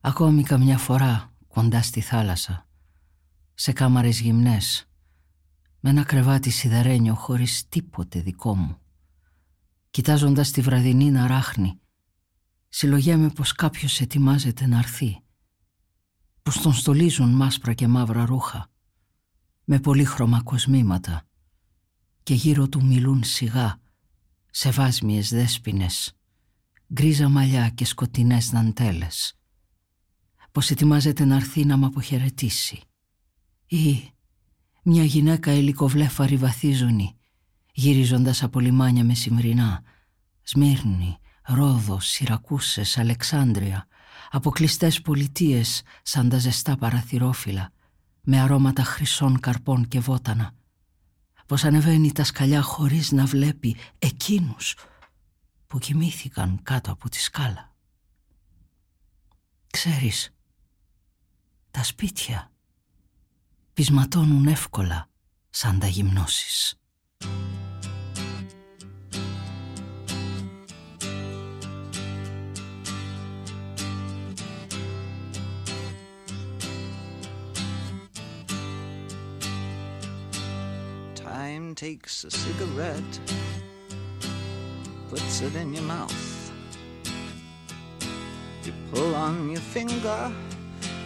Ακόμη 0.00 0.42
καμιά 0.42 0.78
φορά 0.78 1.32
κοντά 1.48 1.82
στη 1.82 2.00
θάλασσα, 2.00 2.66
σε 3.54 3.72
κάμαρες 3.72 4.20
γυμνές, 4.20 4.88
με 5.80 5.90
ένα 5.90 6.04
κρεβάτι 6.04 6.50
σιδερένιο 6.50 7.14
χωρίς 7.14 7.68
τίποτε 7.68 8.20
δικό 8.20 8.56
μου. 8.56 8.78
Κοιτάζοντας 9.96 10.50
τη 10.50 10.60
βραδινή 10.60 11.10
να 11.10 11.26
ράχνει, 11.26 11.80
συλλογέμαι 12.68 13.30
πως 13.30 13.52
κάποιος 13.52 14.00
ετοιμάζεται 14.00 14.66
να 14.66 14.78
έρθει. 14.78 15.20
Πως 16.42 16.60
τον 16.60 16.72
στολίζουν 16.72 17.30
μάσπρα 17.30 17.74
και 17.74 17.86
μαύρα 17.86 18.24
ρούχα, 18.24 18.70
με 19.64 19.80
πολύχρωμα 19.80 20.42
κοσμήματα 20.42 21.26
και 22.22 22.34
γύρω 22.34 22.68
του 22.68 22.84
μιλούν 22.84 23.24
σιγά 23.24 23.80
σε 24.50 24.70
βάσμιες 24.70 25.28
δέσποινες, 25.28 26.16
γκρίζα 26.92 27.28
μαλλιά 27.28 27.68
και 27.68 27.84
σκοτεινές 27.84 28.50
δαντέλες. 28.50 29.38
Πως 30.52 30.70
ετοιμάζεται 30.70 31.24
να 31.24 31.34
έρθει 31.36 31.64
να 31.64 31.76
μ' 31.76 31.84
αποχαιρετήσει. 31.84 32.80
Ή 33.66 34.10
μια 34.82 35.04
γυναίκα 35.04 35.50
ελικοβλέφαρη 35.50 36.36
βαθίζωνη, 36.36 37.15
γυρίζοντας 37.78 38.42
από 38.42 38.60
λιμάνια 38.60 39.04
μεσημβρινά, 39.04 39.82
Σμύρνη, 40.42 41.18
Ρόδος, 41.42 42.06
Σιρακούσες, 42.06 42.98
Αλεξάνδρεια, 42.98 43.86
αποκλειστές 44.30 45.00
πολιτείες 45.00 45.82
σαν 46.02 46.28
τα 46.28 46.38
ζεστά 46.38 46.76
παραθυρόφυλλα, 46.76 47.72
με 48.22 48.40
αρώματα 48.40 48.82
χρυσών 48.82 49.40
καρπών 49.40 49.88
και 49.88 50.00
βότανα, 50.00 50.52
πως 51.46 51.64
ανεβαίνει 51.64 52.12
τα 52.12 52.24
σκαλιά 52.24 52.62
χωρίς 52.62 53.12
να 53.12 53.24
βλέπει 53.24 53.76
εκείνους 53.98 54.76
που 55.66 55.78
κοιμήθηκαν 55.78 56.60
κάτω 56.62 56.92
από 56.92 57.08
τη 57.08 57.20
σκάλα. 57.20 57.74
Ξέρεις, 59.70 60.34
τα 61.70 61.82
σπίτια 61.82 62.52
πεισματώνουν 63.72 64.46
εύκολα 64.46 65.08
σαν 65.50 65.78
τα 65.78 65.86
γυμνώσεις. 65.86 66.78
Time 81.14 81.74
takes 81.74 82.24
a 82.24 82.30
cigarette, 82.30 83.20
puts 85.10 85.40
it 85.42 85.54
in 85.56 85.74
your 85.74 85.82
mouth. 85.82 86.52
You 88.64 88.72
pull 88.92 89.14
on 89.14 89.50
your 89.50 89.60
finger, 89.60 90.32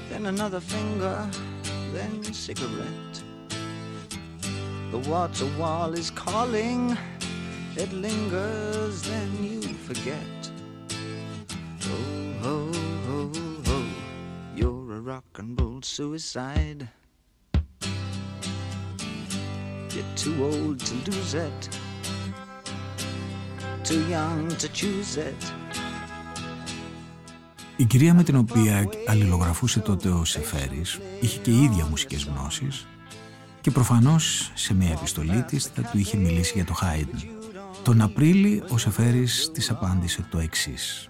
then 0.08 0.26
another 0.26 0.60
finger 0.60 1.28
then 1.92 2.22
cigarette. 2.32 3.09
The 4.91 5.09
water 5.09 5.47
wall 5.59 5.93
is 5.93 6.09
calling, 6.11 6.97
it 7.75 7.91
lingers, 8.05 9.01
then 9.01 9.29
you 9.43 9.61
forget. 9.87 10.39
Oh, 11.93 12.33
ho, 12.43 12.71
ho, 13.07 13.19
ho, 13.67 13.79
you're 14.55 14.93
a 14.99 15.01
rock 15.11 15.29
and 15.39 15.59
roll 15.59 15.81
suicide. 15.81 16.81
You're 19.93 20.13
too 20.23 20.35
old 20.49 20.79
to 20.87 20.95
lose 21.09 21.33
it, 21.47 21.61
too 23.83 24.01
young 24.07 24.47
to 24.61 24.67
choose 24.69 25.17
it. 25.17 25.41
Η 27.77 27.85
κυρία 27.85 28.13
με 28.13 28.23
την 28.23 28.35
οποία 28.35 28.89
αλληλογραφούσε 29.07 29.79
τότε 29.79 30.09
ο 30.09 30.25
Σεφέρης 30.25 30.99
είχε 31.21 31.39
και 31.39 31.51
η 31.51 31.63
ίδια 31.63 31.85
μουσικές 31.85 32.23
γνώσεις 32.23 32.87
και 33.60 33.70
προφανώς 33.70 34.52
σε 34.54 34.74
μια 34.74 34.90
επιστολή 34.90 35.42
της 35.42 35.64
θα 35.64 35.82
του 35.82 35.98
είχε 35.98 36.16
μιλήσει 36.16 36.52
για 36.54 36.64
το 36.64 36.72
Χάιντ. 36.72 37.14
Τον 37.82 38.00
Απρίλη 38.00 38.62
ο 38.68 38.78
Σεφέρης 38.78 39.50
της 39.52 39.70
απάντησε 39.70 40.26
το 40.30 40.38
εξής. 40.38 41.08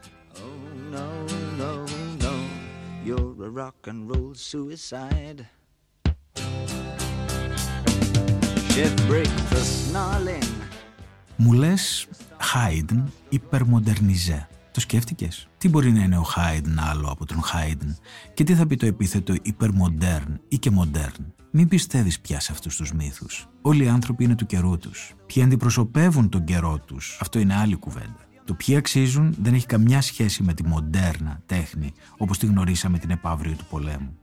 Μου 11.36 11.52
λες 11.52 12.08
Χάιντν 12.38 13.12
υπερμοντερνιζέ. 13.28 14.49
Το 14.72 14.80
σκέφτηκες; 14.80 15.48
Τι 15.58 15.68
μπορεί 15.68 15.92
να 15.92 16.02
είναι 16.02 16.18
ο 16.18 16.22
Χάιντν 16.22 16.78
άλλο 16.78 17.08
από 17.08 17.26
τον 17.26 17.42
Χάιντν 17.42 17.96
και 18.34 18.44
τι 18.44 18.54
θα 18.54 18.66
πει 18.66 18.76
το 18.76 18.86
επίθετο 18.86 19.34
υπερμοντέρν 19.42 20.40
ή 20.48 20.58
και 20.58 20.70
μοντέρν; 20.70 21.34
Μην 21.50 21.68
πιστεύεις 21.68 22.20
πια 22.20 22.40
σε 22.40 22.52
αυτούς 22.52 22.76
τους 22.76 22.92
μύθους. 22.92 23.46
Όλοι 23.62 23.84
οι 23.84 23.88
άνθρωποι 23.88 24.24
είναι 24.24 24.34
του 24.34 24.46
καιρού 24.46 24.78
τους. 24.78 25.14
Ποιοι 25.26 25.42
αντιπροσωπεύουν 25.42 26.28
τον 26.28 26.44
καιρό 26.44 26.78
τους, 26.78 27.18
αυτό 27.20 27.38
είναι 27.38 27.54
άλλη 27.54 27.76
κουβέντα. 27.76 28.28
Το 28.44 28.54
ποιοι 28.54 28.76
αξίζουν 28.76 29.34
δεν 29.42 29.54
έχει 29.54 29.66
καμιά 29.66 30.00
σχέση 30.00 30.42
με 30.42 30.54
τη 30.54 30.66
μοντέρνα 30.66 31.40
τέχνη 31.46 31.92
όπως 32.18 32.38
τη 32.38 32.46
γνωρίσαμε 32.46 32.98
την 32.98 33.10
επαύριο 33.10 33.54
του 33.56 33.64
πολέμου. 33.70 34.18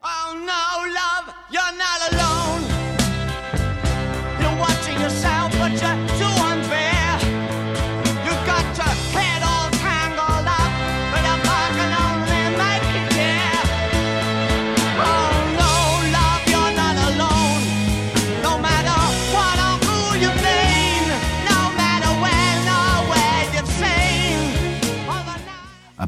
Oh 0.00 0.30
no, 0.50 0.64
love, 0.98 1.26
you're 1.54 1.76
not 1.84 2.00
alone. 2.10 2.64
You're 4.40 4.58
watching 4.64 4.98
yourself, 5.04 5.35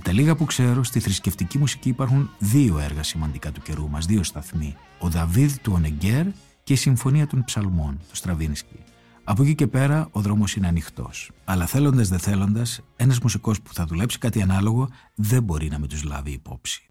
τα 0.00 0.12
λίγα 0.12 0.36
που 0.36 0.44
ξέρω, 0.44 0.84
στη 0.84 1.00
θρησκευτική 1.00 1.58
μουσική 1.58 1.88
υπάρχουν 1.88 2.30
δύο 2.38 2.78
έργα 2.78 3.02
σημαντικά 3.02 3.52
του 3.52 3.62
καιρού 3.62 3.88
μας, 3.88 4.06
δύο 4.06 4.22
σταθμοί. 4.22 4.76
Ο 4.98 5.08
Δαβίδ 5.08 5.54
του 5.62 5.72
Ονεγκέρ 5.74 6.26
και 6.62 6.72
η 6.72 6.76
Συμφωνία 6.76 7.26
των 7.26 7.44
Ψαλμών, 7.44 7.98
του 8.08 8.16
Στραβίνσκι. 8.16 8.78
Από 9.24 9.42
εκεί 9.42 9.54
και 9.54 9.66
πέρα 9.66 10.08
ο 10.10 10.20
δρόμος 10.20 10.56
είναι 10.56 10.66
ανοιχτός. 10.66 11.30
Αλλά 11.44 11.66
θέλοντας 11.66 12.08
δεν 12.08 12.18
θέλοντας, 12.18 12.80
ένας 12.96 13.20
μουσικός 13.20 13.60
που 13.60 13.74
θα 13.74 13.84
δουλέψει 13.84 14.18
κάτι 14.18 14.42
ανάλογο 14.42 14.88
δεν 15.14 15.42
μπορεί 15.42 15.68
να 15.68 15.78
με 15.78 15.86
τους 15.86 16.02
λάβει 16.02 16.30
υπόψη. 16.30 16.88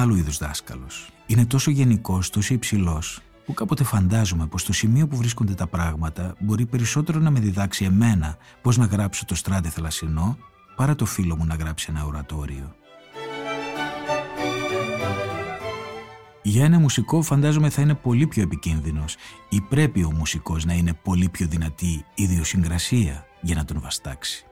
Άλλου 0.00 0.14
είδους 0.14 0.38
δάσκαλος. 0.38 1.10
Είναι 1.26 1.46
τόσο 1.46 1.70
γενικός, 1.70 2.30
τόσο 2.30 2.54
υψηλός, 2.54 3.20
που 3.44 3.54
κάποτε 3.54 3.84
φαντάζομαι 3.84 4.46
πως 4.46 4.60
στο 4.60 4.72
σημείο 4.72 5.06
που 5.06 5.16
βρίσκονται 5.16 5.54
τα 5.54 5.66
πράγματα 5.66 6.34
μπορεί 6.38 6.66
περισσότερο 6.66 7.18
να 7.18 7.30
με 7.30 7.40
διδάξει 7.40 7.84
εμένα 7.84 8.36
πώς 8.62 8.76
να 8.76 8.84
γράψω 8.84 9.24
το 9.24 9.34
στράτε 9.34 9.68
θαλασσινό 9.68 10.36
παρά 10.76 10.94
το 10.94 11.04
φίλο 11.04 11.36
μου 11.36 11.44
να 11.44 11.54
γράψει 11.54 11.86
ένα 11.90 12.04
ορατόριο. 12.04 12.74
Για 16.42 16.64
ένα 16.64 16.78
μουσικό 16.78 17.22
φαντάζομαι 17.22 17.70
θα 17.70 17.82
είναι 17.82 17.94
πολύ 17.94 18.26
πιο 18.26 18.42
επικίνδυνος 18.42 19.16
ή 19.48 19.60
πρέπει 19.60 20.02
ο 20.02 20.12
μουσικός 20.12 20.64
να 20.64 20.72
είναι 20.72 20.92
πολύ 20.92 21.28
πιο 21.28 21.46
δυνατή 21.46 22.04
ιδιοσυγκρασία 22.14 23.24
για 23.40 23.54
να 23.54 23.64
τον 23.64 23.80
βαστάξει. 23.80 24.44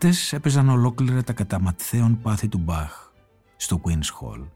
Χτες 0.00 0.32
έπαιζαν 0.32 0.68
ολόκληρα 0.68 1.22
τα 1.22 1.32
καταματθέων 1.32 2.20
πάθη 2.20 2.48
του 2.48 2.58
Μπαχ 2.58 3.10
στο 3.56 3.80
Queen's 3.84 3.90
Hall. 3.92 4.48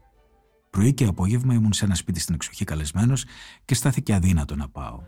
Πρωί 0.69 0.93
και 0.93 1.05
απόγευμα 1.05 1.53
ήμουν 1.53 1.73
σε 1.73 1.85
ένα 1.85 1.95
σπίτι 1.95 2.19
στην 2.19 2.35
εξοχή 2.35 2.65
καλεσμένος 2.65 3.25
και 3.65 3.75
στάθηκε 3.75 4.13
αδύνατο 4.13 4.55
να 4.55 4.69
πάω. 4.69 4.99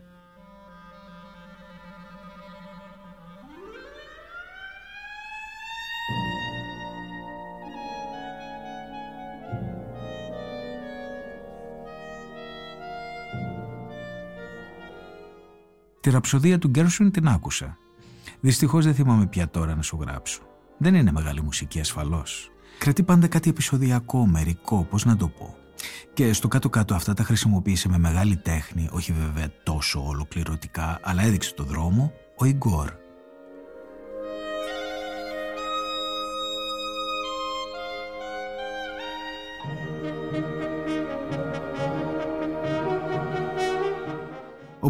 Τη 16.00 16.10
ραψοδία 16.10 16.58
του 16.58 16.68
Γκέρσουν 16.68 17.10
την 17.10 17.28
άκουσα 17.28 17.78
Δυστυχώς 18.40 18.84
δεν 18.84 18.94
θυμάμαι 18.94 19.26
πια 19.26 19.48
τώρα 19.48 19.74
να 19.74 19.82
σου 19.82 19.98
γράψω. 20.00 20.40
Δεν 20.78 20.94
είναι 20.94 21.12
μεγάλη 21.12 21.42
μουσική 21.42 21.80
ασφαλώς. 21.80 22.50
Κρατεί 22.78 23.02
πάντα 23.02 23.26
κάτι 23.26 23.50
επεισοδιακό, 23.50 24.26
μερικό, 24.26 24.86
πώς 24.90 25.04
να 25.04 25.16
το 25.16 25.28
πω. 25.28 25.56
Και 26.12 26.32
στο 26.32 26.48
κάτω-κάτω 26.48 26.94
αυτά 26.94 27.14
τα 27.14 27.22
χρησιμοποίησε 27.22 27.88
με 27.88 27.98
μεγάλη 27.98 28.36
τέχνη, 28.36 28.88
όχι 28.92 29.12
βέβαια 29.12 29.52
τόσο 29.62 30.06
ολοκληρωτικά, 30.06 30.98
αλλά 31.02 31.22
έδειξε 31.22 31.54
το 31.54 31.64
δρόμο 31.64 32.12
ο 32.36 32.44
Ιγκόρ. 32.44 32.92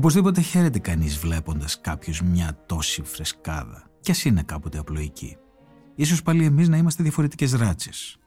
Οπωσδήποτε 0.07 0.41
χαίρεται 0.41 0.79
κανείς 0.79 1.19
βλέποντας 1.19 1.81
κάποιος 1.81 2.23
μια 2.23 2.63
τόση 2.67 3.03
φρεσκάδα, 3.03 3.91
κι 4.01 4.11
ας 4.11 4.25
είναι 4.25 4.43
κάποτε 4.43 4.79
απλοϊκή. 4.79 5.37
Ίσως 5.95 6.23
πάλι 6.23 6.45
εμείς 6.45 6.69
να 6.69 6.77
είμαστε 6.77 7.03
διαφορετικές 7.03 7.53
ράτσες. 7.53 8.19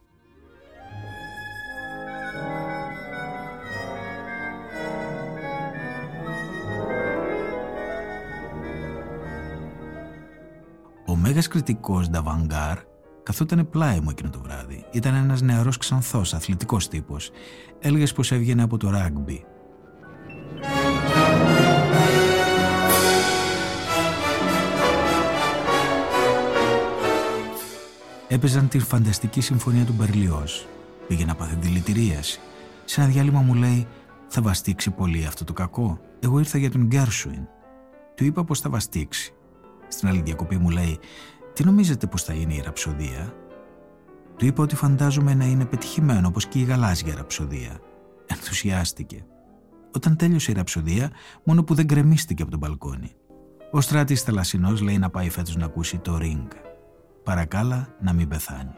Ο 11.06 11.16
μέγας 11.16 11.48
κριτικός 11.48 12.08
d'avant-garde 12.08 12.78
καθόταν 13.22 13.68
πλάι 13.70 14.00
μου 14.00 14.10
εκείνο 14.10 14.30
το 14.30 14.40
βράδυ. 14.40 14.84
Ήταν 14.92 15.14
ένας 15.14 15.40
νεαρός 15.40 15.76
ξανθός, 15.76 16.34
αθλητικός 16.34 16.88
τύπος. 16.88 17.30
Έλεγες 17.78 18.12
πως 18.12 18.32
έβγαινε 18.32 18.62
από 18.62 18.76
το 18.76 18.90
ράγκμπι 18.90 19.44
Έπαιζαν 28.40 28.68
τη 28.68 28.78
φανταστική 28.78 29.40
συμφωνία 29.40 29.84
του 29.84 29.92
Μπερλιός. 29.92 30.66
Πήγε 31.08 31.24
να 31.24 31.34
πάθει 31.34 31.56
δηλητηρίαση. 31.60 32.40
Σε 32.84 33.00
ένα 33.00 33.10
διάλειμμα 33.10 33.40
μου 33.40 33.54
λέει 33.54 33.86
«Θα 34.28 34.42
βαστίξει 34.42 34.90
πολύ 34.90 35.26
αυτό 35.26 35.44
το 35.44 35.52
κακό». 35.52 36.00
Εγώ 36.20 36.38
ήρθα 36.38 36.58
για 36.58 36.70
τον 36.70 36.86
Γκέρσουιν. 36.86 37.46
Του 38.14 38.24
είπα 38.24 38.44
πως 38.44 38.60
θα 38.60 38.70
βαστίξει. 38.70 39.34
Στην 39.88 40.08
άλλη 40.08 40.20
διακοπή 40.20 40.56
μου 40.56 40.70
λέει 40.70 40.98
«Τι 41.52 41.64
νομίζετε 41.64 42.06
πως 42.06 42.22
θα 42.22 42.32
είναι 42.32 42.54
η 42.54 42.62
ραψοδία» 42.64 43.34
Του 44.36 44.46
είπα 44.46 44.62
ότι 44.62 44.76
φαντάζομαι 44.76 45.34
να 45.34 45.44
είναι 45.44 45.64
πετυχημένο 45.64 46.28
όπως 46.28 46.46
και 46.46 46.58
η 46.58 46.62
γαλάζια 46.62 47.14
ραψοδία. 47.14 47.78
Ενθουσιάστηκε. 48.26 49.24
Όταν 49.94 50.16
τέλειωσε 50.16 50.50
η 50.50 50.54
ραψοδία, 50.54 51.10
μόνο 51.44 51.64
που 51.64 51.74
δεν 51.74 51.84
γκρεμίστηκε 51.84 52.42
από 52.42 52.50
τον 52.50 52.60
μπαλκόνι. 52.60 53.12
Ο 53.70 53.80
Στράτης 53.80 54.22
Θαλασσινός 54.22 54.80
λέει 54.80 54.98
να 54.98 55.10
πάει 55.10 55.30
φέτος 55.30 55.56
να 55.56 55.64
ακούσει 55.64 55.98
το 55.98 56.18
Ring 56.22 56.69
παρακάλα 57.22 57.88
να 58.00 58.12
μην 58.12 58.28
πεθάνει. 58.28 58.74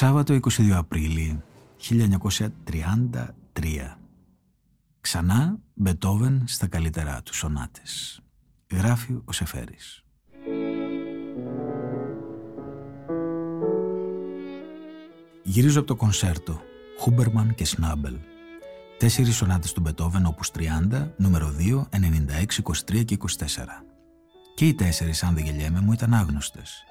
Σάββατο 0.00 0.38
22 0.42 0.70
Απρίλη 0.70 1.42
1933. 1.90 3.26
Ξανά 5.00 5.58
Μπετόβεν 5.74 6.44
στα 6.46 6.66
καλύτερά 6.66 7.22
του 7.22 7.34
σονάτες. 7.34 8.20
Γράφει 8.72 9.18
ο 9.24 9.32
Σεφέρης. 9.32 10.04
Γυρίζω 15.42 15.78
από 15.78 15.88
το 15.88 15.96
κονσέρτο 15.96 16.60
Χούμπερμαν 16.98 17.54
και 17.54 17.64
Σνάμπελ. 17.64 18.16
Τέσσερις 18.98 19.36
σονάτες 19.36 19.72
του 19.72 19.80
Μπετόβεν 19.80 20.26
όπως 20.26 20.50
30, 20.50 21.12
νούμερο 21.16 21.54
2, 21.58 21.88
96, 21.90 22.62
23 22.62 23.04
και 23.04 23.14
24. 23.14 23.84
Και 24.54 24.66
οι 24.66 24.74
τέσσερις, 24.74 25.22
αν 25.22 25.34
δεν 25.34 25.44
γελιέμαι, 25.44 25.80
μου 25.80 25.92
ήταν 25.92 26.14
άγνωστες. 26.14 26.84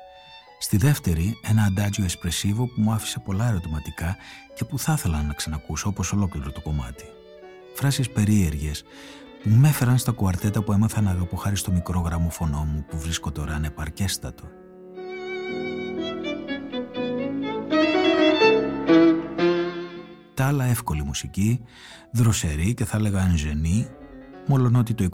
Στη 0.61 0.77
δεύτερη, 0.77 1.39
ένα 1.41 1.63
αντάτζιο 1.63 2.03
εσπρεσίβο 2.03 2.67
που 2.67 2.81
μου 2.81 2.91
άφησε 2.91 3.19
πολλά 3.19 3.47
ερωτηματικά 3.47 4.17
και 4.53 4.65
που 4.65 4.79
θα 4.79 4.93
ήθελα 4.93 5.21
να 5.21 5.33
ξανακούσω 5.33 5.89
όπως 5.89 6.11
ολόκληρο 6.13 6.51
το 6.51 6.61
κομμάτι. 6.61 7.03
Φράσεις 7.73 8.09
περίεργες 8.09 8.83
που 9.43 9.49
με 9.49 9.67
έφεραν 9.67 9.97
στα 9.97 10.11
κουαρτέτα 10.11 10.61
που 10.63 10.71
έμαθα 10.71 11.01
να 11.01 11.11
αγαπώ 11.11 11.35
χάρη 11.35 11.55
στο 11.55 11.71
μικρό 11.71 11.99
γραμμοφωνό 11.99 12.63
μου 12.63 12.85
που 12.89 12.99
βρίσκω 12.99 13.31
τώρα 13.31 13.53
ανεπαρκέστατο. 13.53 14.43
Τα 20.33 20.47
άλλα 20.47 20.65
εύκολη 20.65 21.03
μουσική, 21.03 21.61
δροσερή 22.11 22.73
και 22.73 22.85
θα 22.85 22.97
έλεγα 22.97 23.21
ανζενή, 23.21 23.87
μόλον 24.47 24.75
ότι 24.75 24.93
το 24.93 25.07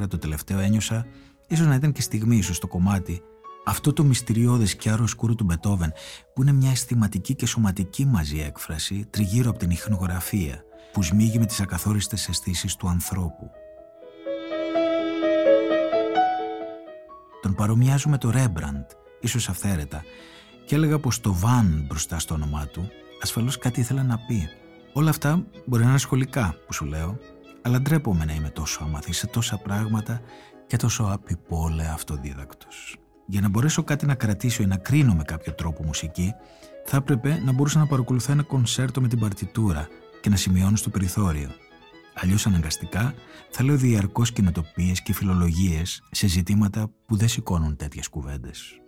24 0.00 0.08
το 0.08 0.18
τελευταίο 0.18 0.58
ένιωσα, 0.58 1.06
ίσως 1.48 1.66
να 1.66 1.74
ήταν 1.74 1.92
και 1.92 2.00
στιγμή 2.00 2.36
ίσως 2.36 2.58
το 2.58 2.66
κομμάτι 2.66 3.22
αυτό 3.68 3.92
το 3.92 4.04
μυστηριώδες 4.04 4.76
και 4.76 4.90
άροσκούρο 4.90 5.34
του 5.34 5.44
Μπετόβεν 5.44 5.92
που 6.34 6.42
είναι 6.42 6.52
μια 6.52 6.70
αισθηματική 6.70 7.34
και 7.34 7.46
σωματική 7.46 8.06
μαζί 8.06 8.40
έκφραση 8.40 9.06
τριγύρω 9.10 9.50
από 9.50 9.58
την 9.58 9.70
ιχνογραφία 9.70 10.62
που 10.92 11.02
σμίγει 11.02 11.38
με 11.38 11.46
τις 11.46 11.60
ακαθόριστες 11.60 12.28
αισθήσεις 12.28 12.76
του 12.76 12.88
ανθρώπου. 12.88 13.50
Τον 17.42 17.54
παρομοιάζω 17.54 18.08
με 18.08 18.18
το 18.18 18.30
Ρέμπραντ, 18.30 18.90
ίσως 19.20 19.48
αυθαίρετα, 19.48 20.02
και 20.66 20.74
έλεγα 20.74 20.98
πως 20.98 21.20
το 21.20 21.34
Βαν 21.34 21.84
μπροστά 21.88 22.18
στο 22.18 22.34
όνομά 22.34 22.66
του 22.66 22.88
ασφαλώς 23.22 23.58
κάτι 23.58 23.80
ήθελα 23.80 24.02
να 24.02 24.18
πει. 24.18 24.48
Όλα 24.92 25.10
αυτά 25.10 25.46
μπορεί 25.66 25.82
να 25.82 25.88
είναι 25.88 25.98
σχολικά 25.98 26.54
που 26.66 26.72
σου 26.72 26.84
λέω, 26.84 27.18
αλλά 27.62 27.80
ντρέπομαι 27.80 28.24
να 28.24 28.34
είμαι 28.34 28.50
τόσο 28.50 28.84
αμαθή 28.84 29.12
σε 29.12 29.26
τόσα 29.26 29.56
πράγματα 29.56 30.20
και 30.66 30.76
τόσο 30.76 31.08
απειπόλαια 31.12 31.92
αυτοδίδακτος. 31.92 32.96
Για 33.26 33.40
να 33.40 33.48
μπορέσω 33.48 33.82
κάτι 33.82 34.06
να 34.06 34.14
κρατήσω 34.14 34.62
ή 34.62 34.66
να 34.66 34.76
κρίνω 34.76 35.14
με 35.14 35.22
κάποιο 35.22 35.52
τρόπο 35.52 35.82
μουσική, 35.82 36.34
θα 36.84 36.96
έπρεπε 36.96 37.42
να 37.44 37.52
μπορούσα 37.52 37.78
να 37.78 37.86
παρακολουθώ 37.86 38.32
ένα 38.32 38.42
κονσέρτο 38.42 39.00
με 39.00 39.08
την 39.08 39.18
παρτιτούρα 39.18 39.88
και 40.20 40.28
να 40.28 40.36
σημειώνω 40.36 40.76
στο 40.76 40.90
περιθώριο. 40.90 41.50
Αλλιώς 42.14 42.46
αναγκαστικά 42.46 43.14
θα 43.50 43.64
λέω 43.64 43.76
διαρκώς 43.76 44.32
κοινοτοπίε 44.32 44.92
και 45.04 45.12
φιλολογίες 45.12 46.02
σε 46.10 46.26
ζητήματα 46.26 46.90
που 47.06 47.16
δεν 47.16 47.28
σηκώνουν 47.28 47.76
τέτοιες 47.76 48.08
κουβέντες. 48.08 48.80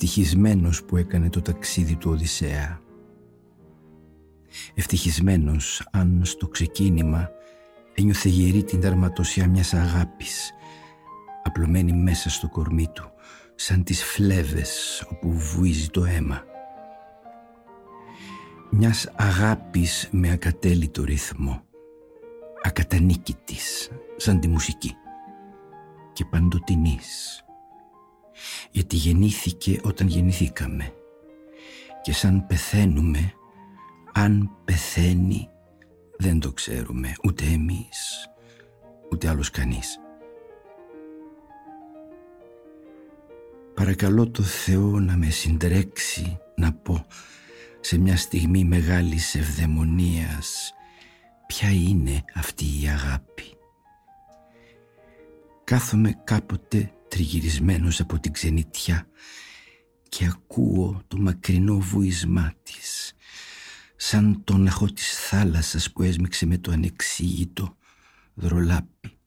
Ευτυχισμένος 0.00 0.84
που 0.84 0.96
έκανε 0.96 1.30
το 1.30 1.42
ταξίδι 1.42 1.96
του 1.96 2.10
Οδυσσέα. 2.10 2.80
Ευτυχισμένος 4.74 5.88
αν 5.92 6.20
στο 6.24 6.48
ξεκίνημα 6.48 7.30
ένιωθε 7.94 8.28
γερή 8.28 8.64
την 8.64 8.80
τερματοσιά 8.80 9.48
μιας 9.48 9.74
αγάπης 9.74 10.52
απλωμένη 11.42 11.92
μέσα 11.92 12.30
στο 12.30 12.48
κορμί 12.48 12.88
του 12.92 13.10
σαν 13.54 13.84
τις 13.84 14.04
φλέβες 14.04 15.04
όπου 15.10 15.32
βουίζει 15.32 15.88
το 15.88 16.04
αίμα. 16.04 16.44
Μιας 18.70 19.08
αγάπης 19.16 20.08
με 20.10 20.30
ακατέλειτο 20.30 21.04
ρυθμό 21.04 21.62
ακατανίκητης 22.62 23.90
σαν 24.16 24.40
τη 24.40 24.48
μουσική 24.48 24.94
και 26.12 26.24
παντοτινής 26.24 27.42
γιατί 28.78 28.96
γεννήθηκε 28.96 29.80
όταν 29.82 30.06
γεννηθήκαμε 30.06 30.92
και 32.02 32.12
σαν 32.12 32.46
πεθαίνουμε 32.46 33.32
αν 34.12 34.50
πεθαίνει 34.64 35.48
δεν 36.18 36.40
το 36.40 36.52
ξέρουμε 36.52 37.12
ούτε 37.24 37.44
εμείς 37.44 38.28
ούτε 39.12 39.28
άλλος 39.28 39.50
κανείς 39.50 39.98
Παρακαλώ 43.74 44.30
το 44.30 44.42
Θεό 44.42 45.00
να 45.00 45.16
με 45.16 45.30
συντρέξει 45.30 46.38
να 46.56 46.72
πω 46.72 47.06
σε 47.80 47.98
μια 47.98 48.16
στιγμή 48.16 48.64
μεγάλης 48.64 49.34
ευδαιμονίας 49.34 50.72
ποια 51.46 51.70
είναι 51.70 52.24
αυτή 52.34 52.64
η 52.64 52.88
αγάπη. 52.88 53.44
Κάθομαι 55.64 56.20
κάποτε 56.24 56.92
τριγυρισμένος 57.08 58.00
από 58.00 58.20
την 58.20 58.32
ξενιτιά 58.32 59.08
και 60.08 60.24
ακούω 60.24 61.02
το 61.08 61.16
μακρινό 61.16 61.78
βουισμά 61.78 62.54
της 62.62 63.12
σαν 63.96 64.44
τον 64.44 64.66
αχώ 64.66 64.92
της 64.92 65.28
θάλασσας 65.28 65.92
που 65.92 66.02
έσμιξε 66.02 66.46
με 66.46 66.58
το 66.58 66.72
ανεξήγητο 66.72 67.76
δρολάπι. 68.34 69.18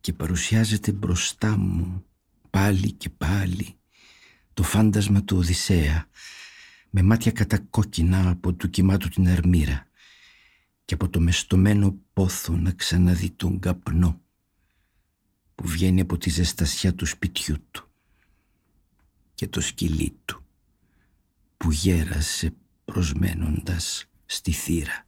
Και 0.00 0.12
παρουσιάζεται 0.12 0.92
μπροστά 0.92 1.56
μου 1.56 2.04
πάλι 2.50 2.92
και 2.92 3.10
πάλι 3.10 3.74
το 4.54 4.62
φάντασμα 4.62 5.22
του 5.22 5.36
Οδυσσέα 5.36 6.08
με 6.90 7.02
μάτια 7.02 7.32
κατακόκκινα 7.32 8.30
από 8.30 8.52
του 8.52 8.70
κοιμάτου 8.70 9.08
την 9.08 9.28
αρμύρα 9.28 9.86
και 10.84 10.94
από 10.94 11.08
το 11.08 11.20
μεστομένο 11.20 11.98
πόθο 12.12 12.56
να 12.56 12.72
ξαναδεί 12.72 13.30
τον 13.30 13.58
καπνό 13.58 14.20
που 15.56 15.68
βγαίνει 15.68 16.00
από 16.00 16.18
τη 16.18 16.30
ζεστασιά 16.30 16.94
του 16.94 17.06
σπιτιού 17.06 17.56
του 17.70 17.88
και 19.34 19.48
το 19.48 19.60
σκυλί 19.60 20.18
του 20.24 20.44
που 21.56 21.70
γέρασε 21.70 22.54
προσμένοντας 22.84 24.04
στη 24.26 24.52
θύρα. 24.52 25.06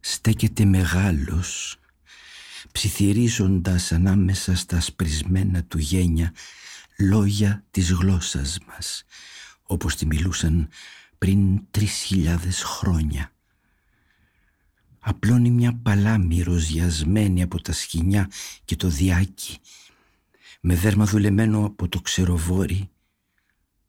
στέκεται 0.00 0.64
μεγάλος 0.64 1.78
ψιθυρίζοντας 2.72 3.92
ανάμεσα 3.92 4.56
στα 4.56 4.80
σπρισμένα 4.80 5.64
του 5.64 5.78
γένια 5.78 6.32
λόγια 6.98 7.64
της 7.70 7.92
γλώσσας 7.92 8.58
μας 8.66 9.04
όπως 9.62 9.96
τη 9.96 10.06
μιλούσαν 10.06 10.68
πριν 11.18 11.60
τρεις 11.70 11.92
χιλιάδες 11.92 12.62
χρόνια. 12.62 13.32
Απλώνει 15.08 15.50
μια 15.50 15.74
παλάμη 15.74 16.42
ροζιασμένη 16.42 17.42
από 17.42 17.62
τα 17.62 17.72
σκηνιά 17.72 18.30
και 18.64 18.76
το 18.76 18.88
διάκι 18.88 19.58
με 20.60 20.74
δέρμα 20.74 21.04
δουλεμένο 21.04 21.64
από 21.64 21.88
το 21.88 22.00
ξεροβόρι, 22.00 22.90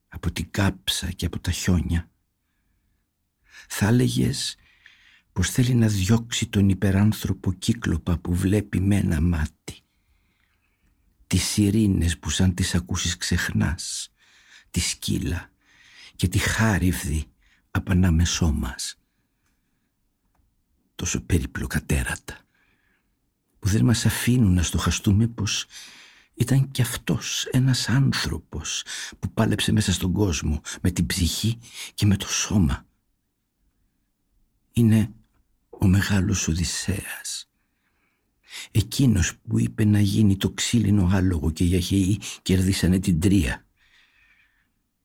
από 0.08 0.32
την 0.32 0.51
κάψα 0.51 1.12
και 1.12 1.25
από 1.25 1.39
τα 1.39 1.51
χιόνια. 1.51 2.10
Θα 3.67 3.88
έλεγες 3.88 4.55
πως 5.32 5.49
θέλει 5.49 5.73
να 5.73 5.88
διώξει 5.88 6.47
τον 6.47 6.69
υπεράνθρωπο 6.69 7.53
κύκλοπα 7.53 8.17
που 8.17 8.36
βλέπει 8.36 8.79
με 8.79 8.95
ένα 8.95 9.21
μάτι. 9.21 9.82
Τις 11.27 11.58
ειρήνες 11.58 12.17
που 12.17 12.29
σαν 12.29 12.53
τις 12.53 12.75
ακούσεις 12.75 13.17
ξεχνάς, 13.17 14.12
τη 14.71 14.79
σκύλα 14.79 15.51
και 16.15 16.27
τη 16.27 16.38
χάριβδη 16.38 17.25
απανάμεσό 17.71 18.51
μας. 18.51 18.99
Τόσο 21.00 21.22
περίπλοκα 21.22 21.82
τέρατα 21.86 22.38
που 23.60 23.68
δεν 23.68 23.86
μας 23.86 24.06
αφήνουν 24.06 24.54
να 24.54 24.64
στοχαστούμε 24.64 25.28
πως 25.28 25.66
ήταν 26.34 26.72
κι 26.72 26.82
αυτός 26.82 27.46
ένας 27.52 27.90
άνθρωπος 27.90 28.84
που 29.20 29.32
πάλεψε 29.34 29.72
μέσα 29.72 29.94
στον 29.94 30.14
κόσμο 30.14 30.62
με 30.82 30.92
την 30.92 31.06
ψυχή 31.06 31.60
και 31.94 32.06
με 32.06 32.18
το 32.18 32.28
σώμα. 32.28 32.86
Είναι 34.74 35.12
ο 35.70 35.88
μεγάλος 35.88 36.48
Οδυσσέας. 36.48 37.50
Εκείνος 38.72 39.38
που 39.38 39.60
είπε 39.60 39.86
να 39.86 40.00
γίνει 40.00 40.38
το 40.38 40.52
ξύλινο 40.52 41.10
άλογο 41.12 41.52
και 41.52 41.64
οι 41.64 41.76
Αχαιοί 41.76 42.20
κερδίσανε 42.42 43.00
την 43.00 43.20
τρία. 43.20 43.66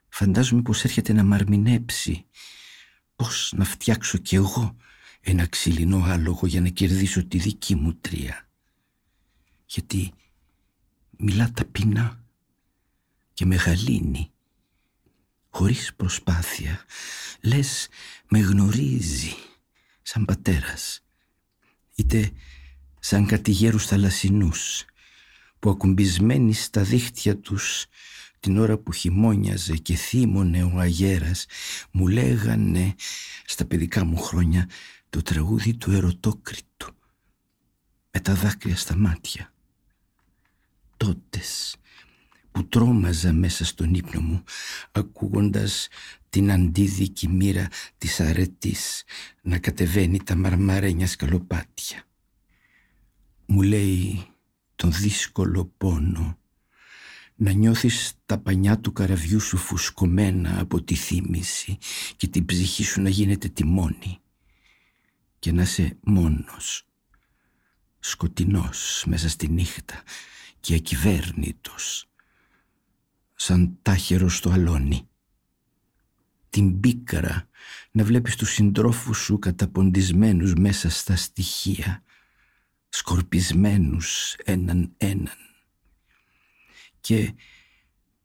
Φαντάζομαι 0.09 0.63
πως 0.63 0.85
έρχεται 0.85 1.13
να 1.13 1.25
μαρμινέψει. 1.25 2.27
Πώς 3.17 3.53
να 3.57 3.65
φτιάξω 3.65 4.19
κι 4.19 4.35
εγώ 4.35 4.77
ένα 5.25 5.47
ξύλινο 5.47 6.05
άλογο 6.05 6.47
για 6.47 6.61
να 6.61 6.69
κερδίσω 6.69 7.25
τη 7.25 7.39
δική 7.39 7.75
μου 7.75 7.95
τρία. 7.95 8.49
Γιατί 9.67 10.13
μιλά 11.11 11.51
ταπεινά 11.51 12.25
και 13.35 13.45
μεγαλύνει 13.45 14.31
χωρίς 15.49 15.95
προσπάθεια 15.95 16.85
λες 17.41 17.89
με 18.29 18.39
γνωρίζει 18.39 19.35
σαν 20.03 20.25
πατέρας 20.25 21.05
είτε 21.95 22.31
σαν 23.01 23.27
κατηγέρους 23.27 23.87
θαλασσινούς 23.87 24.85
που 25.59 25.71
ακουμπισμένοι 25.71 26.53
στα 26.53 26.83
δίχτυα 26.83 27.39
τους 27.39 27.87
την 28.41 28.59
ώρα 28.59 28.79
που 28.79 28.93
χειμώνιαζε 28.93 29.77
και 29.77 29.95
θύμωνε 29.95 30.65
ο 30.65 30.79
αγέρας 30.79 31.47
μου 31.91 32.09
λέγανε 32.09 32.95
στα 33.45 33.65
παιδικά 33.65 34.05
μου 34.05 34.17
χρόνια 34.17 34.69
το 35.15 35.23
τραγούδι 35.23 35.75
του 35.75 35.91
ερωτόκριτου 35.91 36.95
με 38.11 38.21
τα 38.21 38.35
δάκρυα 38.35 38.77
στα 38.77 38.97
μάτια 38.97 39.53
τότες 40.97 41.77
που 42.53 42.67
τρόμαζα 42.69 43.33
μέσα 43.33 43.65
στον 43.65 43.95
ύπνο 43.95 44.21
μου 44.21 44.43
ακούγοντας 44.93 45.89
την 46.29 46.53
αντίδικη 46.53 47.29
μοίρα 47.29 47.69
της 47.99 48.21
αρετής 48.21 49.05
να 49.43 49.59
κατεβαίνει 49.59 50.23
τα 50.23 50.35
μαρμαρένια 50.35 51.07
σκαλοπάτια. 51.07 52.03
Μου 53.47 53.63
λέει 53.63 54.27
τον 54.77 54.93
δύσκολο 54.93 55.73
πόνο 55.77 56.39
να 57.35 57.53
νιώθεις 57.53 58.13
τα 58.27 58.39
πανιά 58.39 58.79
του 58.79 58.93
καραβιού 58.93 59.41
σου 59.41 59.57
φουσκωμένα 59.57 60.61
από 60.61 60.83
τη 60.83 60.95
θύμηση 60.95 61.79
και 62.17 62.27
την 62.27 62.45
ψυχή 62.45 62.85
σου 62.85 63.01
να 63.01 63.09
γίνεται 63.09 63.49
τιμόνι 63.49 64.19
και 65.45 65.53
να 65.53 65.63
είσαι 65.63 65.97
μόνος, 66.01 66.87
σκοτεινός 67.99 69.05
μέσα 69.07 69.29
στη 69.29 69.49
νύχτα 69.49 70.03
και 70.61 70.75
ακυβέρνητος, 70.75 72.11
σαν 73.35 73.79
τάχερο 73.83 74.29
στο 74.29 74.51
αλόνι. 74.51 75.09
Την 76.51 76.81
πίκαρα 76.81 77.49
να 77.91 78.05
βλέπεις 78.05 78.37
τους 78.37 78.53
συντρόφους 78.53 79.19
σου 79.19 79.39
καταποντισμένους 79.39 80.55
μέσα 80.55 80.91
στα 80.91 81.17
στοιχεία, 81.17 82.03
σκορπισμένους 82.89 84.35
έναν 84.45 84.95
έναν. 84.97 85.39
Και 87.01 87.35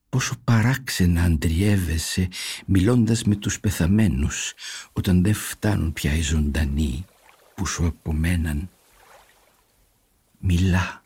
πόσο 0.10 0.36
παράξενα 0.44 1.24
αντριεύεσαι 1.24 2.28
μιλώντας 2.66 3.24
με 3.24 3.36
τους 3.36 3.60
πεθαμένους 3.60 4.54
όταν 4.94 5.24
δεν 5.24 5.34
φτάνουν 5.34 5.94
πια 5.94 6.14
οι 6.14 6.22
ζωντανοί 6.22 7.06
που 7.56 7.66
σου 7.66 7.86
απομέναν. 7.86 8.70
Μιλά 10.40 11.04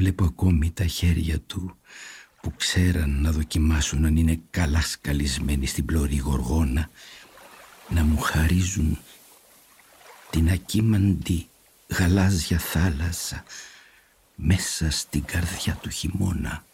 Βλέπω 0.00 0.24
ακόμη 0.24 0.70
τα 0.70 0.86
χέρια 0.86 1.40
του 1.40 1.76
που 2.40 2.52
ξέραν 2.56 3.20
να 3.20 3.30
δοκιμάσουν 3.30 4.04
αν 4.04 4.16
είναι 4.16 4.40
καλά 4.50 4.80
σκαλισμένοι 4.80 5.66
στην 5.66 5.84
πλώρη 5.84 6.16
γοργόνα 6.16 6.90
να 7.88 8.04
μου 8.04 8.18
χαρίζουν 8.18 8.98
την 10.30 10.50
ακίμαντη 10.50 11.48
γαλάζια 11.88 12.58
θάλασσα 12.58 13.44
μέσα 14.34 14.90
στην 14.90 15.24
καρδιά 15.24 15.74
του 15.74 15.90
χειμώνα. 15.90 16.64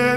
I 0.00 0.16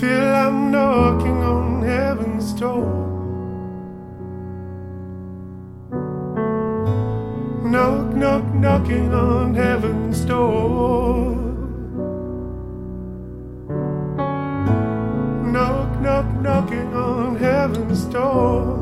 feel 0.00 0.34
I'm 0.34 0.72
knocking 0.72 1.42
on 1.42 1.82
heaven's 1.82 2.52
door. 2.54 2.90
Knock, 7.64 8.16
knock, 8.16 8.54
knocking 8.54 9.14
on 9.14 9.54
heaven's 9.54 10.24
door. 10.24 11.36
Knock, 15.52 16.00
knock, 16.00 16.26
knocking 16.40 16.94
on 16.94 17.36
heaven's 17.36 18.04
door. 18.06 18.81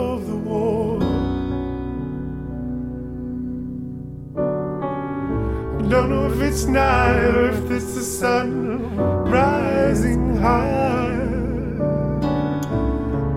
Don't 5.91 6.09
know 6.09 6.31
if 6.31 6.39
it's 6.39 6.63
night 6.63 7.17
or 7.17 7.49
if 7.49 7.69
it's 7.69 7.95
the 7.95 8.01
sun 8.01 8.95
rising 9.29 10.37
high. 10.37 11.19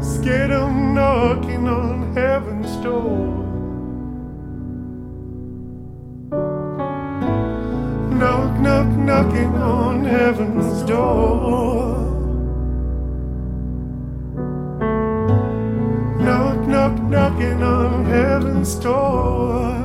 Scared 0.01 0.53
of 0.53 0.71
knocking 0.71 1.67
on 1.67 2.15
heaven's 2.15 2.77
door. 2.77 3.27
Knock, 8.21 8.61
knock, 8.61 8.87
knocking 8.87 9.57
on 9.57 10.05
heaven's 10.05 10.83
door. 10.85 11.99
Knock, 16.21 16.69
knock, 16.69 17.03
knocking 17.03 17.63
on 17.65 18.05
heaven's 18.05 18.77
door. 18.77 19.84